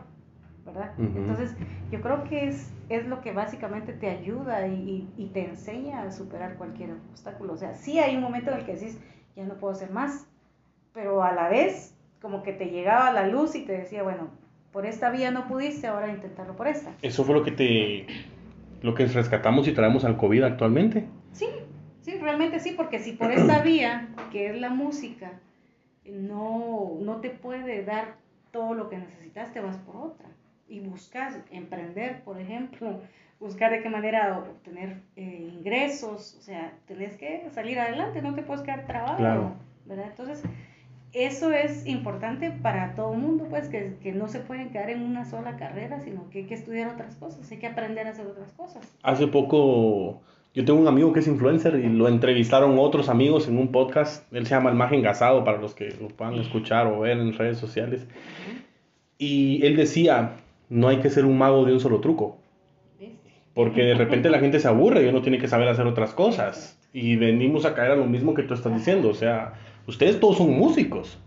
¿verdad? 0.66 0.92
Ujú. 0.98 1.18
Entonces, 1.18 1.56
yo 1.92 2.02
creo 2.02 2.24
que 2.26 2.50
es, 2.50 2.72
es 2.90 3.08
lo 3.08 3.22
que 3.22 3.32
básicamente 3.32 3.94
te 3.94 4.10
ayuda 4.10 4.68
y, 4.68 4.74
y- 5.18 5.24
y 5.24 5.28
te 5.28 5.46
enseña 5.46 6.02
a 6.04 6.12
superar 6.12 6.56
cualquier 6.58 6.92
obstáculo. 7.12 7.54
O 7.54 7.58
sea, 7.58 7.74
sí 7.74 8.00
hay 8.00 8.16
un 8.16 8.22
momento 8.22 8.52
en 8.52 8.58
el 8.60 8.66
que 8.66 8.74
decís, 8.76 9.00
ya 9.36 9.46
no 9.46 9.56
puedo 9.56 9.74
hacer 9.74 9.92
más, 9.92 10.28
pero 10.94 11.24
a 11.24 11.32
la 11.32 11.48
vez 11.50 11.96
como 12.22 12.44
que 12.44 12.54
te 12.54 12.66
llegaba 12.66 13.12
la 13.12 13.28
luz 13.28 13.56
y 13.56 13.66
te 13.66 13.72
decía, 13.74 14.04
bueno, 14.04 14.28
por 14.72 14.86
esta 14.86 15.10
vía 15.10 15.32
no 15.32 15.48
pudiste, 15.48 15.88
ahora 15.88 16.10
intentarlo 16.10 16.56
por 16.56 16.68
esta. 16.68 16.92
Eso 17.02 17.24
fue 17.24 17.36
lo 17.36 17.44
que 17.44 17.52
te 17.52 18.08
lo 18.82 18.94
que 18.94 19.08
rescatamos 19.08 19.68
y 19.68 19.72
traemos 19.74 20.06
al 20.06 20.18
COVID 20.18 20.44
actualmente. 20.44 21.06
Sí, 21.32 21.48
sí, 22.02 22.18
realmente 22.20 22.60
sí, 22.60 22.74
porque 22.78 23.00
si 23.00 23.14
por 23.14 23.32
esta 23.32 23.60
vía, 23.64 24.08
que 24.32 24.50
es 24.52 24.60
la 24.62 24.70
música, 24.70 25.32
no, 26.06 26.98
no 27.02 27.18
te 27.18 27.30
puede 27.30 27.84
dar 27.84 28.16
todo 28.52 28.74
lo 28.76 28.90
que 28.90 28.98
necesitas, 28.98 29.52
te 29.52 29.60
vas 29.60 29.78
por 29.78 29.96
otra. 29.98 30.28
Y 30.70 30.80
buscas 30.80 31.38
emprender, 31.52 32.22
por 32.24 32.40
ejemplo, 32.40 33.02
buscar 33.40 33.72
de 33.72 33.82
qué 33.82 33.90
manera 33.90 34.38
obtener 34.38 34.98
eh, 35.16 35.50
ingresos, 35.54 36.36
o 36.38 36.42
sea, 36.42 36.74
tenés 36.88 37.16
que 37.18 37.48
salir 37.52 37.80
adelante, 37.80 38.22
no 38.22 38.36
te 38.36 38.44
puedes 38.44 38.64
quedar 38.64 38.86
trabado, 38.86 39.18
Claro. 39.18 39.54
¿verdad? 39.86 40.08
Entonces, 40.10 40.44
eso 41.14 41.52
es 41.52 41.86
importante 41.86 42.52
para 42.52 42.96
todo 42.96 43.14
el 43.14 43.20
mundo, 43.20 43.48
pues, 43.50 43.70
que, 43.70 43.96
que 44.02 44.12
no 44.12 44.28
se 44.28 44.40
pueden 44.40 44.70
quedar 44.70 44.90
en 44.90 45.02
una 45.02 45.26
sola 45.26 45.58
carrera, 45.58 46.00
sino 46.02 46.30
que 46.30 46.40
hay 46.40 46.46
que 46.46 46.54
estudiar 46.54 46.90
otras 46.90 47.16
cosas, 47.16 47.52
hay 47.52 47.58
que 47.58 47.68
aprender 47.68 48.08
a 48.08 48.12
hacer 48.12 48.28
otras 48.28 48.52
cosas. 48.54 48.84
Hace 49.04 49.28
poco 49.28 50.22
yo 50.58 50.66
tengo 50.66 50.80
un 50.80 50.88
amigo 50.88 51.14
que 51.14 51.20
es 51.20 51.28
influencer 51.28 51.76
y 51.76 51.88
lo 51.88 52.08
entrevistaron 52.08 52.80
otros 52.80 53.10
amigos 53.10 53.48
en 53.48 53.60
un 53.60 53.72
podcast. 53.72 54.26
Él 54.34 54.48
se 54.48 54.56
llama 54.56 54.72
El 54.72 54.76
Maje 54.76 54.96
Engasado 54.96 55.44
para 55.44 55.60
los 55.60 55.76
que 55.76 55.94
lo 56.02 56.08
puedan 56.08 56.34
escuchar 56.34 56.88
o 56.88 57.02
ver 57.02 57.20
en 57.20 57.34
redes 57.34 57.60
sociales. 57.60 58.08
Y 59.20 59.64
él 59.64 59.76
decía, 59.76 60.38
no 60.70 60.88
hay 60.88 60.98
que 60.98 61.12
ser 61.12 61.26
un 61.26 61.38
mago 61.38 61.64
de 61.64 61.74
un 61.74 61.80
solo 61.80 62.00
truco. 62.00 62.38
¿Viste? 63.00 63.30
Porque 63.54 63.84
de 63.84 63.94
repente 63.94 64.32
la 64.32 64.40
gente 64.40 64.60
se 64.60 64.68
aburre 64.68 65.04
y 65.04 65.08
uno 65.10 65.22
tiene 65.22 65.38
que 65.38 65.48
saber 65.48 65.68
hacer 65.68 65.86
otras 65.86 66.16
cosas. 66.16 66.80
Y 66.92 67.18
venimos 67.18 67.66
a 67.66 67.76
caer 67.76 67.92
a 67.92 67.96
lo 67.96 68.06
mismo 68.06 68.34
que 68.34 68.42
tú 68.42 68.56
estás 68.56 68.74
diciendo. 68.74 69.10
O 69.10 69.14
sea, 69.14 69.54
ustedes 69.88 70.20
todos 70.20 70.38
son 70.38 70.52
músicos. 70.52 71.18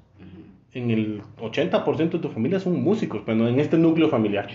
En 0.72 0.90
el 0.92 1.22
80% 1.40 2.10
de 2.10 2.18
tu 2.20 2.28
familia 2.28 2.60
son 2.60 2.80
músicos, 2.80 3.22
pero 3.26 3.48
en 3.48 3.58
este 3.58 3.76
núcleo 3.76 4.08
familiar. 4.08 4.48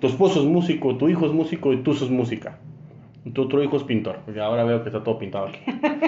Tu 0.00 0.08
esposo 0.08 0.40
es 0.40 0.46
músico, 0.46 0.96
tu 0.96 1.08
hijo 1.08 1.26
es 1.26 1.32
músico 1.32 1.72
y 1.72 1.76
tú 1.76 1.94
sos 1.94 2.10
música. 2.10 2.58
Tu 3.32 3.42
otro 3.42 3.62
hijo 3.62 3.76
es 3.76 3.84
pintor. 3.84 4.18
Porque 4.24 4.40
ahora 4.40 4.64
veo 4.64 4.82
que 4.82 4.88
está 4.88 5.04
todo 5.04 5.18
pintado 5.18 5.46
aquí. 5.46 5.60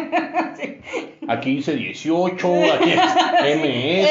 Aquí 1.28 1.56
dice 1.56 1.74
18, 1.74 2.48
aquí 2.74 2.90
es 2.90 3.56
MS. 3.56 4.08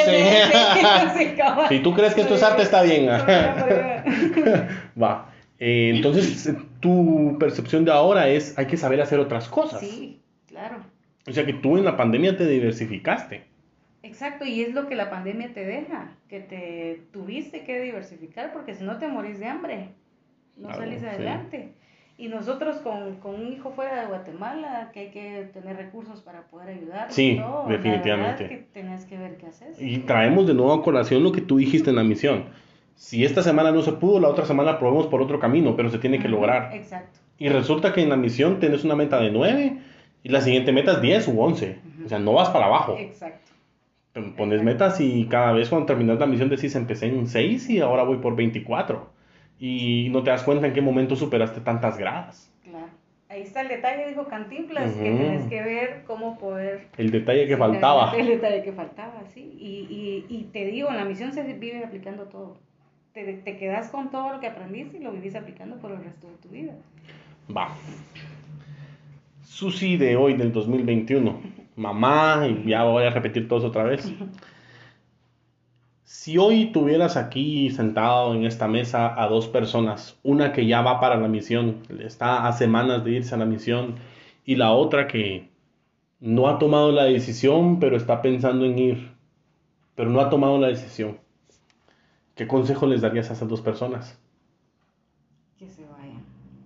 Sí. 1.16 1.34
Si 1.70 1.80
tú 1.80 1.94
crees 1.94 2.14
que 2.14 2.22
esto 2.22 2.36
es 2.36 2.44
arte, 2.44 2.64
está 2.64 2.82
bien. 2.82 3.08
Va. 5.02 5.30
Eh, 5.58 5.94
entonces, 5.96 6.54
tu 6.82 7.38
percepción 7.40 7.86
de 7.86 7.92
ahora 7.92 8.28
es, 8.28 8.58
hay 8.58 8.66
que 8.66 8.76
saber 8.76 9.00
hacer 9.02 9.20
otras 9.20 9.48
cosas. 9.48 9.80
Sí, 9.80 10.20
claro. 10.48 10.78
O 11.28 11.32
sea 11.32 11.46
que 11.46 11.54
tú 11.54 11.78
en 11.78 11.86
la 11.86 11.98
pandemia 11.98 12.38
te 12.38 12.48
diversificaste. 12.48 13.44
Exacto, 14.04 14.46
y 14.46 14.62
es 14.62 14.74
lo 14.74 14.88
que 14.88 14.96
la 14.96 15.10
pandemia 15.10 15.52
te 15.54 15.66
deja, 15.66 16.12
que 16.30 16.40
te 16.40 17.02
tuviste 17.12 17.64
que 17.64 17.82
diversificar 17.82 18.54
porque 18.54 18.76
si 18.76 18.84
no 18.84 19.00
te 19.00 19.08
morís 19.08 19.40
de 19.40 19.48
hambre, 19.48 19.90
no 20.58 20.68
Claro, 20.68 20.84
salís 20.84 21.00
sí. 21.00 21.08
adelante. 21.08 21.74
Y 22.18 22.30
nosotros 22.30 22.78
con, 22.78 23.16
con 23.16 23.36
un 23.36 23.52
hijo 23.52 23.72
fuera 23.72 24.00
de 24.02 24.08
Guatemala, 24.08 24.92
que 24.94 25.00
hay 25.02 25.12
que 25.12 25.50
tener 25.54 25.76
recursos 25.76 26.22
para 26.22 26.44
poder 26.44 26.70
ayudar. 26.78 27.12
Sí, 27.12 27.38
todo, 27.42 27.68
definitivamente. 27.68 28.48
La 28.48 28.54
es 28.54 28.60
que 28.60 28.66
tenés 28.72 29.06
que 29.06 29.18
ver 29.18 29.38
qué 29.38 29.48
haces. 29.48 29.82
Y 29.82 29.98
traemos 29.98 30.48
de 30.48 30.54
nuevo 30.54 30.72
a 30.72 30.84
colación 30.84 31.24
lo 31.24 31.32
que 31.34 31.42
tú 31.42 31.58
dijiste 31.58 31.90
en 31.90 31.98
la 31.98 32.04
misión. 32.04 32.46
Si 32.96 33.26
esta 33.26 33.42
semana 33.42 33.72
no 33.72 33.82
se 33.82 33.92
pudo, 33.92 34.22
la 34.22 34.30
otra 34.30 34.46
semana 34.46 34.80
probemos 34.80 35.08
por 35.08 35.22
otro 35.22 35.40
camino, 35.40 35.76
pero 35.76 35.90
se 35.90 35.98
tiene 35.98 36.20
que 36.20 36.30
lograr. 36.30 36.74
Exacto. 36.74 37.20
Y 37.38 37.50
resulta 37.50 37.92
que 37.92 38.02
en 38.02 38.10
la 38.10 38.16
misión 38.16 38.60
tienes 38.60 38.86
una 38.86 38.96
meta 38.96 39.20
de 39.20 39.32
9 39.32 39.78
y 40.26 40.30
la 40.30 40.42
siguiente 40.42 40.72
meta 40.72 40.94
es 40.94 41.02
10 41.02 41.28
u 41.28 41.40
11. 41.40 41.78
O 42.04 42.10
sea, 42.10 42.18
no 42.18 42.34
vas 42.34 42.50
para 42.50 42.66
abajo. 42.66 42.98
Exacto. 42.98 43.52
Pones 44.36 44.64
metas 44.64 45.00
y 45.00 45.26
cada 45.26 45.52
vez 45.52 45.70
cuando 45.70 45.86
terminas 45.86 46.18
la 46.18 46.26
misión 46.26 46.50
decís 46.50 46.76
empecé 46.76 47.06
en 47.06 47.28
6 47.28 47.70
y 47.70 47.80
ahora 47.80 48.02
voy 48.02 48.18
por 48.18 48.36
24. 48.36 49.08
Y 49.60 50.10
no 50.10 50.24
te 50.24 50.32
das 50.32 50.42
cuenta 50.42 50.66
en 50.66 50.74
qué 50.74 50.82
momento 50.82 51.16
superaste 51.16 51.62
tantas 51.62 52.00
gradas. 52.00 52.52
Claro. 52.64 52.88
Ahí 53.30 53.44
está 53.44 53.62
el 53.62 53.68
detalle, 53.68 54.08
dijo 54.08 54.26
Cantinflas, 54.26 54.94
que 54.94 55.04
tenés 55.04 55.48
que 55.48 55.62
ver 55.62 56.04
cómo 56.08 56.40
poder 56.40 56.88
El 56.98 57.12
detalle 57.12 57.46
que 57.46 57.56
faltaba. 57.56 58.12
El 58.18 58.26
detalle 58.26 58.64
que 58.64 58.72
faltaba, 58.72 59.22
sí. 59.32 59.56
Y, 59.60 60.26
y, 60.28 60.36
y 60.36 60.44
te 60.46 60.66
digo, 60.66 60.90
en 60.90 60.98
la 60.98 61.06
misión 61.06 61.34
se 61.34 61.44
vive 61.44 61.86
aplicando 61.86 62.24
todo. 62.24 62.58
Te, 63.14 63.32
te 63.32 63.58
quedas 63.58 63.92
con 63.92 64.10
todo 64.10 64.34
lo 64.34 64.40
que 64.40 64.48
aprendiste 64.48 64.98
y 64.98 65.02
lo 65.02 65.12
vivís 65.12 65.36
aplicando 65.36 65.78
por 65.78 65.92
el 65.92 66.04
resto 66.04 66.26
de 66.26 66.36
tu 66.38 66.50
vida. 66.50 66.74
Va. 67.56 67.76
Susi 69.46 69.96
de 69.96 70.16
hoy, 70.16 70.34
del 70.34 70.52
2021. 70.52 71.40
Mamá, 71.76 72.48
y 72.48 72.70
ya 72.70 72.84
voy 72.84 73.04
a 73.04 73.12
repetir 73.12 73.48
todo 73.48 73.68
otra 73.68 73.84
vez. 73.84 74.12
Si 76.04 76.38
hoy 76.38 76.72
tuvieras 76.72 77.16
aquí 77.16 77.70
sentado 77.70 78.34
en 78.34 78.46
esta 78.46 78.68
mesa 78.68 79.22
a 79.22 79.28
dos 79.28 79.48
personas, 79.48 80.20
una 80.24 80.52
que 80.52 80.66
ya 80.66 80.82
va 80.82 81.00
para 81.00 81.18
la 81.18 81.28
misión, 81.28 81.84
está 82.00 82.48
a 82.48 82.54
semanas 82.54 83.04
de 83.04 83.12
irse 83.12 83.36
a 83.36 83.38
la 83.38 83.46
misión, 83.46 83.96
y 84.46 84.56
la 84.56 84.72
otra 84.72 85.08
que 85.08 85.50
no 86.20 86.48
ha 86.48 86.58
tomado 86.58 86.92
la 86.92 87.04
decisión, 87.04 87.80
pero 87.80 87.98
está 87.98 88.22
pensando 88.24 88.66
en 88.66 88.80
ir, 88.80 89.12
pero 89.94 90.10
no 90.10 90.22
ha 90.22 90.30
tomado 90.30 90.58
la 90.58 90.68
decisión, 90.68 91.20
¿qué 92.36 92.48
consejo 92.48 92.88
les 92.88 93.02
darías 93.02 93.30
a 93.30 93.34
esas 93.34 93.48
dos 93.48 93.62
personas? 93.62 94.20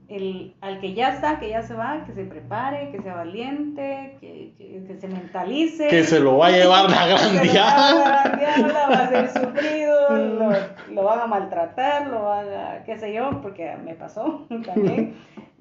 El, 0.10 0.56
al 0.62 0.80
que 0.80 0.96
ya 0.96 1.14
está, 1.14 1.40
que 1.40 1.50
ya 1.50 1.62
se 1.62 1.76
va, 1.76 2.04
que 2.04 2.14
se 2.14 2.24
prepare, 2.24 2.90
que 2.92 3.00
sea 3.02 3.14
valiente, 3.14 4.18
que, 4.20 4.56
que, 4.58 4.84
que 4.88 4.98
se 5.00 5.08
mentalice. 5.08 5.88
Que 5.88 6.04
se 6.04 6.20
lo 6.20 6.40
va 6.40 6.48
a 6.48 6.52
llevar 6.52 6.90
la 6.90 7.08
gran 7.08 7.44
diabla, 7.44 8.90
va 8.90 8.98
a 9.04 9.10
ser 9.10 9.30
sufrido, 9.30 10.10
lo, 10.18 10.52
lo 10.92 11.04
van 11.04 11.20
a 11.20 11.28
maltratar, 11.28 12.08
lo 12.08 12.24
van 12.24 12.48
a, 12.48 12.84
qué 12.86 12.98
sé 12.98 13.14
yo, 13.14 13.40
porque 13.44 13.76
me 13.86 13.94
pasó 13.94 14.48
también. 14.66 15.16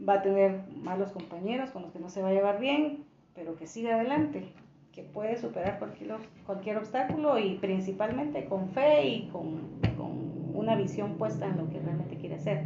Va 0.09 0.15
a 0.15 0.23
tener 0.23 0.63
malos 0.83 1.13
compañeros 1.13 1.71
con 1.71 1.83
los 1.83 1.93
que 1.93 1.99
no 1.99 2.09
se 2.09 2.23
va 2.23 2.29
a 2.29 2.33
llevar 2.33 2.59
bien, 2.59 3.05
pero 3.35 3.55
que 3.57 3.67
siga 3.67 3.97
adelante, 3.97 4.49
que 4.93 5.03
puede 5.03 5.37
superar 5.37 5.79
cualquier, 5.79 6.17
cualquier 6.47 6.79
obstáculo 6.79 7.39
y 7.39 7.59
principalmente 7.59 8.47
con 8.47 8.71
fe 8.71 9.07
y 9.07 9.29
con, 9.29 9.79
con 9.99 10.57
una 10.59 10.75
visión 10.75 11.19
puesta 11.19 11.47
en 11.47 11.59
lo 11.59 11.69
que 11.69 11.81
realmente 11.81 12.17
quiere 12.17 12.37
hacer. 12.37 12.65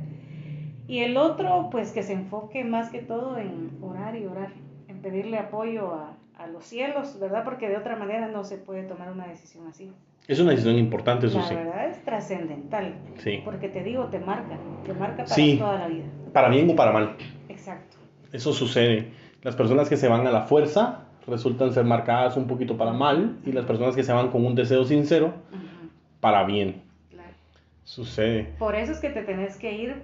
Y 0.88 1.01
el 1.01 1.16
otro, 1.16 1.68
pues 1.71 1.92
que 1.92 2.03
se 2.03 2.12
enfoque 2.12 2.64
más 2.64 2.90
que 2.90 3.01
todo 3.01 3.38
en 3.38 3.71
orar 3.81 4.16
y 4.16 4.27
orar, 4.27 4.53
en 4.88 5.01
pedirle 5.01 5.38
apoyo 5.38 5.95
a, 5.95 6.16
a 6.38 6.47
los 6.49 6.64
cielos, 6.64 7.18
¿verdad? 7.21 7.45
Porque 7.45 7.68
de 7.68 7.77
otra 7.77 7.97
manera 7.97 8.29
no 8.29 8.45
se 8.45 8.59
puede 8.59 8.83
tomar 8.85 9.11
una 9.12 9.27
decisión 9.27 9.66
así. 9.68 9.92
Es 10.29 10.38
una 10.40 10.51
decisión 10.53 10.77
importante, 10.77 11.27
eso 11.27 11.38
La 11.38 11.45
sí. 11.49 11.55
verdad 11.55 11.88
es 11.88 12.05
trascendental, 12.05 12.95
Sí. 13.18 13.40
porque 13.45 13.68
te 13.68 13.83
digo, 13.83 14.07
te 14.07 14.18
marca, 14.21 14.57
te 14.85 14.92
marca 14.95 15.25
para 15.25 15.29
Sí. 15.35 15.57
toda 15.59 15.79
la 15.79 15.88
vida. 15.88 16.05
Para 16.33 16.49
bien 16.49 16.71
o 16.71 16.77
para 16.77 16.92
mal. 16.92 17.16
Exacto. 17.49 17.97
Eso 18.33 18.53
sucede. 18.53 19.11
Las 19.42 19.57
personas 19.57 19.88
que 19.88 19.97
se 19.97 20.09
van 20.09 20.27
a 20.27 20.31
la 20.31 20.42
fuerza 20.42 21.05
resultan 21.27 21.73
ser 21.73 21.85
marcadas 21.85 22.37
un 22.37 22.47
poquito 22.47 22.77
para 22.77 22.92
mal 22.92 23.38
y 23.45 23.53
las 23.53 23.64
personas 23.64 23.95
que 23.97 24.03
se 24.05 24.12
van 24.12 24.29
con 24.31 24.45
un 24.47 24.55
deseo 24.55 24.85
sincero 24.85 25.33
para 26.21 26.45
bien. 26.45 26.83
claro. 27.11 27.31
Sucede. 27.85 28.53
Por 28.59 28.75
eso 28.77 28.92
es 28.92 29.01
que 29.01 29.11
te 29.11 29.23
tenés 29.23 29.57
que 29.57 29.73
ir 29.73 30.03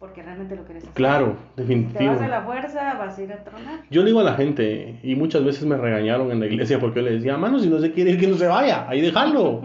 porque 0.00 0.22
realmente 0.22 0.56
lo 0.56 0.64
querés 0.64 0.82
hacer. 0.82 0.94
Claro, 0.94 1.36
Te 1.54 1.62
definitivo. 1.62 2.12
vas 2.12 2.22
a 2.22 2.28
la 2.28 2.40
fuerza, 2.40 2.94
vas 2.94 3.18
a 3.18 3.22
ir 3.22 3.32
a 3.32 3.44
tronar. 3.44 3.80
Yo 3.90 4.00
le 4.00 4.06
digo 4.06 4.20
a 4.20 4.24
la 4.24 4.32
gente, 4.34 4.98
y 5.02 5.14
muchas 5.14 5.44
veces 5.44 5.66
me 5.66 5.76
regañaron 5.76 6.32
en 6.32 6.40
la 6.40 6.46
iglesia 6.46 6.80
porque 6.80 7.00
yo 7.00 7.04
le 7.06 7.12
decía, 7.12 7.36
mano, 7.36 7.58
si 7.58 7.68
no 7.68 7.78
se 7.78 7.92
quiere 7.92 8.12
ir, 8.12 8.18
que 8.18 8.26
no 8.26 8.36
se 8.36 8.46
vaya, 8.46 8.88
ahí 8.88 9.02
déjalo. 9.02 9.60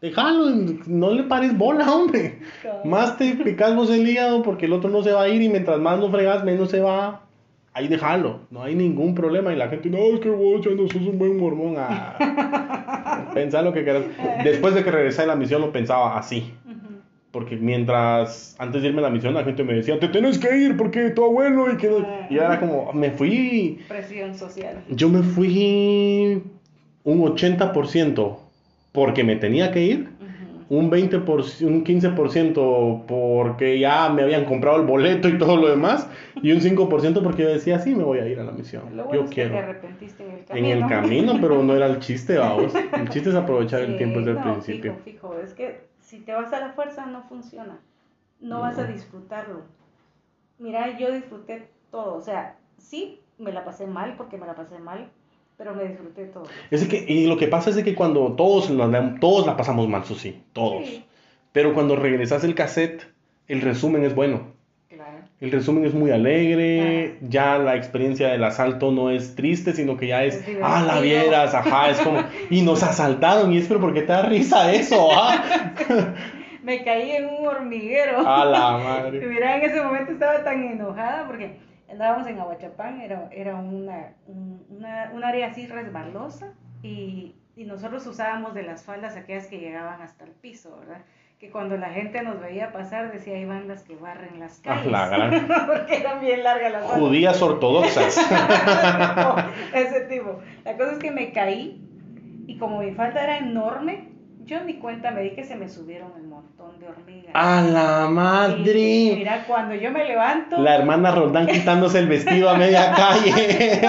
Déjalo, 0.00 0.50
no 0.88 1.12
le 1.12 1.22
pares 1.22 1.56
bola, 1.56 1.88
hombre. 1.92 2.40
Más 2.84 3.16
te 3.16 3.36
picas 3.36 3.76
vos 3.76 3.88
el 3.88 4.06
hígado 4.06 4.42
porque 4.42 4.66
el 4.66 4.72
otro 4.72 4.90
no 4.90 5.00
se 5.04 5.12
va 5.12 5.22
a 5.22 5.28
ir 5.28 5.40
y 5.40 5.48
mientras 5.48 5.78
más 5.78 6.00
no 6.00 6.10
fregas, 6.10 6.42
menos 6.42 6.68
se 6.70 6.80
va. 6.80 7.20
Ahí 7.72 7.86
déjalo, 7.86 8.40
no 8.50 8.64
hay 8.64 8.74
ningún 8.74 9.14
problema. 9.14 9.52
Y 9.52 9.56
la 9.56 9.68
gente, 9.68 9.88
no, 9.88 9.98
es 9.98 10.18
que 10.18 10.28
vos 10.28 10.60
ya 10.60 10.72
no 10.72 10.88
sos 10.88 11.06
un 11.06 11.18
buen 11.18 11.38
mormón. 11.38 11.76
Ah. 11.78 13.30
Pensá 13.34 13.62
lo 13.62 13.72
que 13.72 13.84
querás. 13.84 14.02
Después 14.42 14.74
de 14.74 14.82
que 14.82 14.90
regresé 14.90 15.22
a 15.22 15.26
la 15.26 15.36
misión 15.36 15.60
lo 15.60 15.72
pensaba 15.72 16.18
así. 16.18 16.52
Porque 17.32 17.56
mientras, 17.56 18.54
antes 18.58 18.82
de 18.82 18.88
irme 18.88 19.00
a 19.00 19.04
la 19.04 19.10
misión, 19.10 19.32
la 19.34 19.42
gente 19.42 19.64
me 19.64 19.72
decía, 19.72 19.98
te 19.98 20.08
tienes 20.08 20.38
que 20.38 20.54
ir 20.56 20.76
porque 20.76 21.10
tu 21.10 21.24
abuelo 21.24 21.72
y 21.72 21.76
que... 21.78 21.88
no-". 21.88 22.06
Y 22.30 22.36
era 22.36 22.60
como, 22.60 22.92
me 22.92 23.10
fui, 23.10 23.80
Presión 23.88 24.34
social. 24.34 24.84
yo 24.90 25.08
me 25.08 25.22
fui 25.22 26.42
un 27.04 27.20
80% 27.22 28.36
porque 28.92 29.24
me 29.24 29.36
tenía 29.36 29.70
que 29.72 29.82
ir 29.82 30.08
un 30.68 30.90
20%, 30.90 31.62
un 31.66 31.84
15% 31.84 33.04
porque 33.06 33.78
ya 33.78 34.08
me 34.08 34.22
habían 34.22 34.44
comprado 34.46 34.78
el 34.80 34.86
boleto 34.86 35.28
y 35.28 35.36
todo 35.36 35.56
lo 35.56 35.68
demás, 35.68 36.08
y 36.42 36.50
un 36.52 36.60
5% 36.60 37.22
porque 37.22 37.42
yo 37.42 37.48
decía, 37.50 37.78
sí, 37.78 37.94
me 37.94 38.04
voy 38.04 38.20
a 38.20 38.26
ir 38.28 38.38
a 38.40 38.44
la 38.44 38.52
misión. 38.52 38.84
Lo 38.96 39.04
bueno 39.04 39.20
Yo 39.20 39.24
es 39.24 39.30
que 39.34 39.42
te 39.44 39.48
quiero. 39.50 39.58
arrepentiste 39.58 40.22
en 40.22 40.30
el 40.30 40.38
En 40.38 40.44
camino. 40.46 40.72
el 40.72 40.86
camino, 40.88 41.38
pero 41.42 41.62
no 41.62 41.74
era 41.76 41.86
el 41.86 41.98
chiste, 41.98 42.38
vamos. 42.38 42.72
El 42.98 43.08
chiste 43.10 43.28
es 43.30 43.34
aprovechar 43.34 43.80
el 43.80 43.92
Sí, 43.92 43.96
tiempo 43.98 44.20
desde 44.20 44.30
el 44.32 44.36
no, 44.38 44.52
principio. 44.52 44.94
Fijo, 45.04 45.28
fijo, 45.34 45.40
es 45.44 45.52
que 45.52 45.91
si 46.12 46.20
te 46.20 46.32
vas 46.34 46.52
a 46.52 46.60
la 46.60 46.72
fuerza 46.74 47.06
no 47.06 47.22
funciona. 47.22 47.78
no 48.40 48.60
vas 48.60 48.78
a 48.78 48.84
disfrutarlo. 48.84 49.62
Mira, 50.58 50.98
yo 50.98 51.10
disfruté 51.10 51.70
todo, 51.90 52.16
o 52.16 52.20
sea, 52.20 52.56
sí, 52.76 53.20
me 53.38 53.50
la 53.50 53.64
pasé 53.64 53.86
mal 53.86 54.14
porque 54.18 54.36
me 54.36 54.46
la 54.46 54.54
pasé 54.54 54.78
mal, 54.78 55.08
pero 55.56 55.74
me 55.74 55.84
disfruté 55.84 56.26
todo. 56.26 56.44
Es 56.70 56.86
que, 56.86 57.02
y 57.08 57.26
lo 57.26 57.38
que 57.38 57.48
pasa 57.48 57.70
es 57.70 57.82
que 57.82 57.94
cuando 57.94 58.32
todos, 58.34 58.68
la- 58.68 59.14
todos 59.20 59.46
la 59.46 59.56
pasamos 59.56 59.88
mal, 59.88 60.04
Susi, 60.04 60.42
todos. 60.52 60.84
Sí, 60.86 61.04
Pero 61.52 61.72
cuando 61.72 61.96
regresas 61.96 62.44
el 62.44 62.54
cassette, 62.54 63.06
el 63.48 63.62
resumen 63.62 64.04
es 64.04 64.14
bueno. 64.14 64.51
El 65.42 65.50
resumen 65.50 65.84
es 65.84 65.92
muy 65.92 66.10
alegre, 66.12 67.18
ya 67.20 67.58
la 67.58 67.74
experiencia 67.76 68.28
del 68.28 68.44
asalto 68.44 68.92
no 68.92 69.10
es 69.10 69.34
triste, 69.34 69.72
sino 69.72 69.96
que 69.96 70.06
ya 70.06 70.22
es, 70.24 70.36
Es 70.36 70.56
ah, 70.62 70.84
la 70.86 71.00
vieras, 71.00 71.52
ajá, 71.52 71.90
es 71.90 71.98
como, 71.98 72.20
y 72.48 72.62
nos 72.62 72.82
asaltaron, 72.84 73.52
y 73.52 73.58
es, 73.58 73.66
pero 73.66 73.80
¿por 73.80 73.92
qué 73.92 74.02
te 74.02 74.12
da 74.12 74.22
risa 74.22 74.72
eso? 74.72 75.08
Ah, 75.18 76.14
Me 76.62 76.84
caí 76.84 77.10
en 77.10 77.24
un 77.26 77.46
hormiguero. 77.46 78.18
a 78.26 78.44
la 78.44 78.78
madre. 78.84 79.26
Mira, 79.26 79.56
en 79.56 79.62
ese 79.68 79.82
momento 79.82 80.12
estaba 80.12 80.44
tan 80.44 80.62
enojada 80.62 81.26
porque 81.26 81.56
andábamos 81.90 82.26
en 82.28 82.38
Aguachapán, 82.38 83.00
era, 83.00 83.28
era 83.32 83.56
una, 83.56 84.12
un, 84.28 84.64
una- 84.70 85.10
un 85.12 85.24
área 85.24 85.48
así 85.48 85.66
resbalosa 85.66 86.52
y, 86.84 87.34
y 87.56 87.64
nosotros 87.64 88.06
usábamos 88.06 88.54
de 88.54 88.62
las 88.62 88.84
faldas 88.84 89.16
aquellas 89.16 89.48
que 89.48 89.58
llegaban 89.58 90.00
hasta 90.02 90.24
el 90.24 90.30
piso, 90.30 90.76
¿verdad? 90.78 91.02
Que 91.42 91.50
cuando 91.50 91.76
la 91.76 91.88
gente 91.90 92.22
nos 92.22 92.40
veía 92.40 92.70
pasar 92.70 93.10
decía, 93.12 93.44
van 93.48 93.66
las 93.66 93.82
que 93.82 93.96
barren 93.96 94.38
las 94.38 94.60
Ah, 94.60 94.62
calles. 94.76 94.92
la 94.92 95.08
gran- 95.08 95.48
porque 95.66 95.96
eran 95.96 96.20
bien 96.20 96.44
largas 96.44 96.70
las. 96.70 96.84
Judías 96.84 97.42
ortodoxas. 97.42 98.16
No, 99.16 99.36
ese 99.76 100.02
tipo. 100.02 100.38
La 100.64 100.76
cosa 100.76 100.92
es 100.92 100.98
que 101.00 101.10
me 101.10 101.32
caí 101.32 101.84
y 102.46 102.58
como 102.58 102.78
mi 102.78 102.92
falda 102.92 103.24
era 103.24 103.38
enorme, 103.38 104.11
yo 104.44 104.60
ni 104.64 104.74
cuenta 104.78 105.10
me 105.10 105.22
di 105.22 105.30
que 105.30 105.44
se 105.44 105.54
me 105.56 105.68
subieron 105.68 106.12
un 106.12 106.28
montón 106.28 106.78
de 106.80 106.88
hormigas. 106.88 107.30
A 107.34 107.60
la 107.62 108.06
Y 108.08 108.12
madre. 108.12 109.14
mira, 109.16 109.44
cuando 109.46 109.74
yo 109.74 109.90
me 109.90 110.04
levanto. 110.04 110.58
La 110.58 110.76
hermana 110.76 111.10
Roldán 111.12 111.46
quitándose 111.46 111.98
el 112.00 112.08
vestido 112.08 112.50
a 112.50 112.54
media 112.56 112.92
calle. 112.96 113.80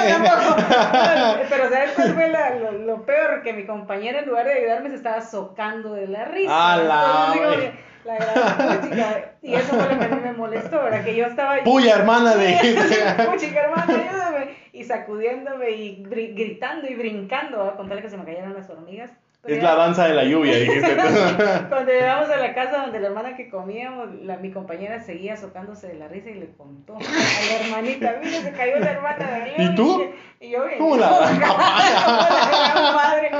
Pero 1.50 1.70
¿sabes 1.70 1.92
cuál 1.96 2.14
fue 2.14 2.30
la- 2.30 2.56
lo, 2.56 2.72
lo 2.72 3.06
peor? 3.06 3.42
Que 3.44 3.54
mi 3.54 3.66
compañera 3.66 4.20
en 4.20 4.26
lugar 4.28 4.46
de 4.46 4.54
ayudarme 4.54 4.90
se 4.90 4.96
estaba 4.96 5.22
socando 5.22 5.94
de 5.94 6.08
la 6.08 6.26
risa. 6.26 6.74
¡A 6.74 6.78
la 6.78 7.34
Entonces, 7.34 7.34
digo, 7.34 7.50
madre! 7.50 7.74
la 8.06 8.16
gran 8.18 8.82
puchica. 8.82 9.32
Y 9.42 9.54
eso 9.56 9.76
fue 9.76 9.94
lo 9.94 10.00
que 10.00 10.06
a 10.06 10.10
mí 10.10 10.22
me 10.22 10.34
molestó, 10.34 10.84
¿verdad? 10.84 11.04
Que 11.04 11.16
yo 11.16 11.26
estaba... 11.26 11.58
Puya, 11.64 11.96
hermana 11.96 12.36
de. 12.36 12.54
Puchica, 13.32 13.62
hermano, 13.62 13.94
ayúdame. 13.94 14.50
Y 14.74 14.84
sacudiéndome 14.84 15.70
y 15.72 16.04
gri- 16.04 16.34
gritando 16.36 16.88
y 16.88 16.96
brincando, 16.96 17.60
¿verdad? 17.60 17.76
con 17.78 17.88
tal 17.90 18.02
que 18.02 18.10
se 18.10 18.18
me 18.18 18.26
cayeran 18.26 18.54
las 18.54 18.70
hormigas. 18.70 19.12
Pero 19.44 19.58
Es 19.58 19.64
la 19.64 19.76
danza 19.76 20.06
de 20.08 20.14
la 20.14 20.24
lluvia, 20.24 20.58
dijiste 20.58 20.96
tú. 20.96 21.02
Cuando 21.70 21.92
llegamos 21.92 22.30
a 22.30 22.38
la 22.38 22.54
casa 22.56 22.78
donde 22.84 23.00
la 23.02 23.08
hermana 23.08 23.36
que 23.36 23.50
comíamos, 23.50 24.08
la, 24.22 24.38
mi 24.38 24.52
compañera 24.52 25.02
seguía 25.02 25.36
socándose 25.36 25.88
de 25.90 25.96
la 25.96 26.08
risa 26.08 26.30
y 26.30 26.36
le 26.36 26.48
contó 26.56 26.96
a 26.96 27.00
la 27.02 27.66
hermanita, 27.66 28.16
mira, 28.24 28.40
se 28.42 28.52
cayó 28.54 28.80
la 28.80 28.92
hermana 28.92 29.30
de 29.32 29.40
León. 29.46 29.56
¿Y 29.74 29.76
tú? 29.76 30.06
Y 30.40 30.50
yo, 30.52 30.64
¿Cómo 30.78 30.96
la- 30.96 31.10
la 31.20 31.32
gran 31.34 32.96
madre. 32.96 33.32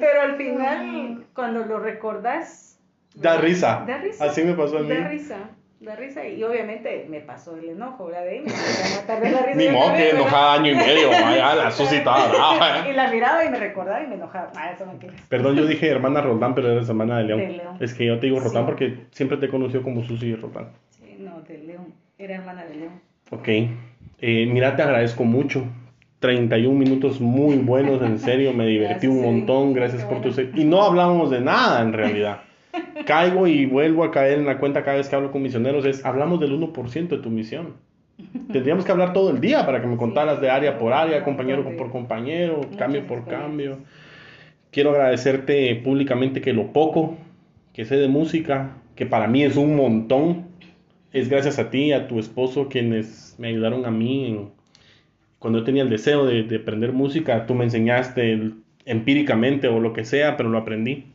Pero 0.00 0.22
al 0.22 0.36
final, 0.36 1.24
cuando 1.34 1.64
lo 1.64 1.78
recordás... 1.78 2.80
Da 3.14 3.36
risa. 3.36 3.84
Da 3.86 3.98
risa. 3.98 4.24
Así 4.24 4.42
me 4.42 4.54
pasó 4.54 4.78
a 4.78 4.80
mí. 4.80 4.88
Da 4.88 5.06
risa. 5.08 5.36
Da 5.80 5.96
risa. 5.96 6.26
Y 6.26 6.42
obviamente 6.42 7.06
me 7.10 7.20
pasó 7.20 7.56
el 7.56 7.68
enojo, 7.68 8.06
¿verdad? 8.06 8.22
De 8.24 8.30
ahí 8.30 8.40
me 8.40 8.46
matar 8.96 9.20
de 9.22 9.30
la 9.30 9.42
risa. 9.46 9.58
Ni 9.58 9.68
modo 9.68 9.92
que 9.94 10.10
enojada 10.10 10.54
año 10.54 10.72
y 10.72 10.74
medio. 10.76 11.10
Vaya, 11.10 11.54
la 11.54 11.70
Susi 11.70 11.96
estaba 11.96 12.28
brava. 12.28 12.88
Y 12.88 12.92
la 12.94 13.10
miraba 13.10 13.44
y 13.44 13.50
me 13.50 13.58
recordaba 13.58 14.02
y 14.02 14.06
me 14.06 14.14
enojaba. 14.14 14.50
Ah, 14.56 14.70
eso 14.72 14.86
mentira. 14.86 15.12
Perdón, 15.28 15.56
yo 15.56 15.66
dije 15.66 15.88
hermana 15.90 16.20
Roldán, 16.22 16.54
pero 16.54 16.70
eres 16.72 16.88
hermana 16.88 17.18
de 17.18 17.24
León. 17.24 17.40
De 17.40 17.48
León. 17.48 17.76
Es 17.80 17.92
que 17.92 18.06
yo 18.06 18.18
te 18.18 18.26
digo 18.26 18.40
Roldán 18.40 18.62
Sí. 18.62 18.66
porque 18.66 18.94
siempre 19.10 19.36
te 19.36 19.46
he 19.46 19.48
conocido 19.50 19.82
como 19.82 20.02
Susi 20.04 20.34
Roldán. 20.36 20.68
Sí, 20.90 21.16
no, 21.20 21.40
de 21.42 21.58
León. 21.58 21.92
Era 22.18 22.36
hermana 22.36 22.64
de 22.64 22.74
León. 22.76 23.00
Ok. 23.30 23.48
Eh, 23.48 24.46
mira, 24.46 24.76
te 24.76 24.82
agradezco 24.82 25.24
mucho. 25.24 25.64
31 26.20 26.78
minutos 26.78 27.20
muy 27.20 27.56
buenos, 27.56 28.00
en 28.00 28.18
serio, 28.18 28.54
me 28.54 28.64
divertí 28.68 29.06
un 29.08 29.16
Gracias, 29.18 29.34
sí. 29.34 29.38
montón, 29.40 29.72
gracias 29.74 30.04
por 30.04 30.22
tu... 30.22 30.30
bueno. 30.32 30.52
se- 30.54 30.58
Y 30.58 30.64
no 30.64 30.82
hablamos 30.82 31.30
de 31.30 31.40
nada 31.42 31.82
en 31.82 31.92
realidad. 31.92 32.40
Caigo 33.06 33.46
y 33.46 33.66
vuelvo 33.66 34.04
a 34.04 34.10
caer 34.10 34.38
en 34.38 34.46
la 34.46 34.58
cuenta 34.58 34.84
cada 34.84 34.96
vez 34.98 35.08
que 35.08 35.16
hablo 35.16 35.30
con 35.30 35.42
misioneros, 35.42 35.84
es 35.84 36.04
hablamos 36.04 36.40
del 36.40 36.52
1% 36.52 37.16
de 37.16 37.22
tu 37.22 37.30
misión. 37.30 37.74
Tendríamos 38.52 38.84
que 38.84 38.92
hablar 38.92 39.12
todo 39.12 39.30
el 39.30 39.40
día 39.40 39.66
para 39.66 39.80
que 39.80 39.86
me 39.86 39.96
contaras 39.96 40.40
de 40.40 40.50
área 40.50 40.78
por 40.78 40.92
área, 40.92 41.24
compañero 41.24 41.64
por 41.76 41.90
compañero, 41.90 42.60
cambio 42.78 43.06
por 43.06 43.24
cambio. 43.26 43.78
Quiero 44.70 44.90
agradecerte 44.90 45.74
públicamente 45.76 46.40
que 46.40 46.52
lo 46.52 46.72
poco 46.72 47.16
que 47.72 47.84
sé 47.84 47.96
de 47.96 48.08
música, 48.08 48.76
que 48.94 49.06
para 49.06 49.26
mí 49.26 49.42
es 49.42 49.56
un 49.56 49.76
montón, 49.76 50.46
es 51.12 51.28
gracias 51.28 51.58
a 51.58 51.70
ti 51.70 51.86
y 51.86 51.92
a 51.92 52.06
tu 52.08 52.18
esposo 52.18 52.68
quienes 52.68 53.34
me 53.38 53.48
ayudaron 53.48 53.84
a 53.86 53.90
mí 53.90 54.26
en- 54.26 54.48
cuando 55.38 55.58
yo 55.60 55.64
tenía 55.64 55.82
el 55.82 55.90
deseo 55.90 56.24
de, 56.26 56.44
de 56.44 56.56
aprender 56.56 56.92
música, 56.92 57.46
tú 57.46 57.54
me 57.54 57.64
enseñaste 57.64 58.32
el- 58.32 58.54
empíricamente 58.86 59.68
o 59.68 59.80
lo 59.80 59.92
que 59.92 60.04
sea, 60.04 60.36
pero 60.36 60.48
lo 60.50 60.58
aprendí. 60.58 61.06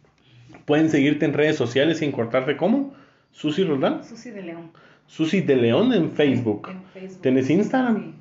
Pueden 0.69 0.89
seguirte 0.89 1.25
en 1.25 1.33
redes 1.33 1.55
sociales 1.57 2.01
y 2.01 2.05
encontrarte 2.05 2.55
como 2.55 2.93
Susi 3.31 3.63
Roldán, 3.63 4.03
Susi 4.05 4.29
de 4.29 4.43
León. 4.43 4.71
Susi 5.07 5.41
de 5.41 5.55
León 5.55 5.91
en 5.93 6.11
Facebook. 6.11 6.69
En 6.69 6.83
Facebook. 6.93 7.21
¿Tienes 7.23 7.49
Instagram? 7.49 7.97
Sí. 7.97 8.13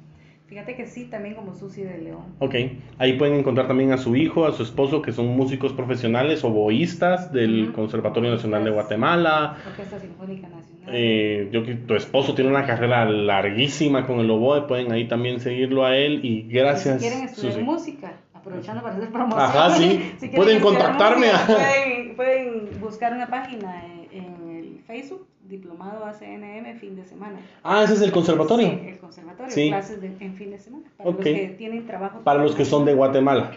Fíjate 0.49 0.75
que 0.77 0.87
sí, 0.87 1.05
también 1.05 1.35
como 1.35 1.55
Susi 1.55 1.83
de 1.83 1.99
León. 1.99 2.23
Ok, 2.39 2.55
ahí 2.97 3.19
pueden 3.19 3.35
encontrar 3.35 3.69
también 3.69 3.93
a 3.93 3.99
su 3.99 4.17
hijo, 4.17 4.47
a 4.47 4.53
su 4.53 4.63
esposo, 4.63 5.03
que 5.03 5.13
son 5.13 5.27
músicos 5.37 5.75
profesionales 5.75 6.43
o 6.43 6.49
boístas 6.49 7.31
del 7.35 7.65
Ujú. 7.65 7.73
Conservatorio 7.75 8.31
Nacional 8.31 8.65
de. 8.65 8.71
Guatemala. 8.71 9.59
Orquesta 9.69 10.01
Sinfónica 10.01 10.49
Nacional. 10.49 10.89
Eh, 10.91 11.51
yo 11.53 11.65
que 11.65 11.75
tu 11.75 11.95
esposo 11.95 12.35
tiene 12.35 12.49
una 12.51 12.65
carrera 12.65 13.05
larguísima 13.05 14.07
con 14.07 14.21
el 14.21 14.31
oboe, 14.31 14.63
pueden 14.67 14.91
ahí 14.91 15.07
también 15.07 15.39
seguirlo 15.41 15.85
a 15.85 15.95
él 15.99 16.25
y 16.25 16.29
Y 16.39 16.43
gracias. 16.49 17.03
Si 17.03 17.07
quieren 17.09 17.27
estudiar 17.29 17.53
Susi. 17.53 17.65
música, 17.65 18.13
aprovechando 18.49 18.83
para 18.83 18.95
hacer 18.97 19.09
promoción. 19.11 19.41
Ajá, 19.43 19.71
sí. 19.77 20.13
si 20.19 20.29
Pueden 20.29 20.61
contactarme. 20.61 21.27
música, 21.33 21.47
Pueden, 21.57 22.17
pueden 22.17 22.81
buscar 22.81 23.13
una 23.13 23.27
página 23.29 23.85
en, 23.87 24.09
en 24.13 24.57
el 24.57 24.81
Facebook, 24.87 25.27
Diplomado 25.49 26.05
ACNM, 26.05 26.77
fin 26.79 26.95
de 26.97 27.05
semana. 27.07 27.39
Ah, 27.63 27.83
ese 27.83 27.95
es 27.95 28.03
el 28.03 28.13
conservatorio. 28.13 28.69
Sí, 28.69 28.81
el 28.89 28.99
conservatorio, 28.99 29.51
Sí. 29.51 29.69
clases 29.69 30.01
de- 30.01 30.15
en 30.21 30.35
fin 30.35 30.51
de 30.51 30.59
semana. 30.59 30.85
Para 30.97 31.09
Ok. 31.11 31.17
los 31.17 31.25
que 31.25 31.55
tienen 31.57 31.87
trabajo. 31.87 32.21
Para 32.21 32.43
los 32.43 32.55
que 32.55 32.65
son 32.67 32.85
de 32.85 32.93
Guatemala. 32.95 33.53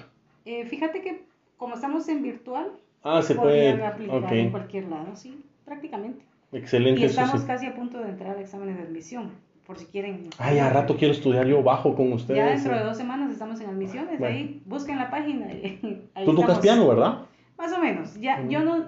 Eh, 0.46 0.66
fíjate 0.66 1.02
que 1.02 1.24
como 1.58 1.76
estamos 1.76 2.08
en 2.08 2.22
virtual, 2.24 2.72
Ah, 3.04 3.22
se 3.22 3.36
puede. 3.36 3.84
aplicar 3.84 4.34
en 4.34 4.46
Ok, 4.48 4.52
cualquier 4.52 4.86
lado, 4.88 5.16
sí, 5.16 5.44
prácticamente. 5.66 6.24
Y 6.54 6.58
excelente. 6.58 7.04
estamos 7.06 7.32
Susi. 7.32 7.46
casi 7.48 7.66
a 7.66 7.76
punto 7.76 8.00
de 8.00 8.10
entrar 8.10 8.38
a 8.38 8.42
exámenes 8.42 8.78
de 8.78 8.84
admisión, 8.84 9.32
por 9.72 9.80
si 9.80 9.86
quieren. 9.86 10.28
Ay, 10.38 10.60
a 10.60 10.70
rato 10.70 10.98
quiero 10.98 11.14
estudiar 11.14 11.48
yo 11.48 11.64
bajo 11.64 11.96
con 11.96 12.12
ustedes. 12.12 12.38
Ya 12.38 12.48
dentro 12.52 12.78
de 12.78 12.84
dos 12.84 12.98
semanas 12.98 13.32
estamos 13.32 13.58
en 13.62 13.70
admisiones, 13.70 14.20
Bueno. 14.20 14.36
ahí 14.36 14.62
busquen 14.66 14.98
la 14.98 15.10
página. 15.10 15.46
ahí 16.14 16.26
Tú 16.26 16.36
tocas 16.36 16.58
estamos. 16.58 16.60
piano, 16.60 16.88
¿verdad? 16.90 17.20
Más 17.58 17.72
o 17.72 17.80
menos. 17.80 18.20
Ya, 18.20 18.40
Mm. 18.40 18.50
yo 18.50 18.60
no, 18.66 18.86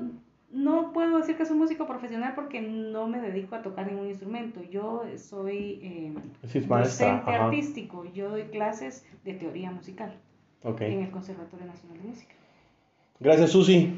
no 0.51 0.91
puedo 0.91 1.19
decir 1.19 1.37
que 1.37 1.45
soy 1.45 1.55
músico 1.55 1.87
profesional 1.87 2.33
porque 2.35 2.59
no 2.61 3.07
me 3.07 3.21
dedico 3.21 3.55
a 3.55 3.61
tocar 3.61 3.87
ningún 3.89 4.07
instrumento. 4.09 4.61
Yo 4.69 5.03
soy 5.15 5.79
eh, 5.81 6.13
docente 6.41 7.05
Ajá. 7.05 7.45
artístico. 7.45 8.03
Yo 8.13 8.27
doy 8.29 8.43
clases 8.43 9.05
de 9.23 9.35
teoría 9.35 9.71
musical 9.71 10.13
Ok. 10.63 10.81
en 10.81 11.03
el 11.03 11.11
Conservatorio 11.11 11.65
Nacional 11.65 11.97
de 12.01 12.09
Música. 12.09 12.33
Gracias, 13.21 13.51
Susi. 13.51 13.93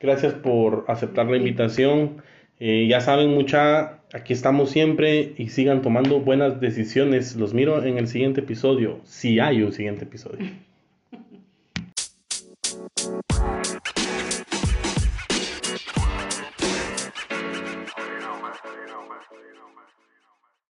Gracias 0.00 0.34
por 0.34 0.84
aceptar 0.88 1.26
la 1.26 1.36
invitación. 1.36 2.16
Eh, 2.60 2.86
ya 2.88 3.00
saben, 3.00 3.30
mucha, 3.34 4.00
aquí 4.14 4.32
estamos 4.32 4.70
siempre 4.70 5.34
y 5.36 5.48
sigan 5.48 5.82
tomando 5.82 6.20
buenas 6.20 6.60
decisiones. 6.60 7.36
Los 7.36 7.52
miro 7.52 7.84
en 7.84 7.98
el 7.98 8.06
siguiente 8.06 8.40
episodio, 8.40 9.00
si 9.04 9.40
hay 9.40 9.62
un 9.62 9.72
siguiente 9.72 10.04
episodio. 10.04 10.46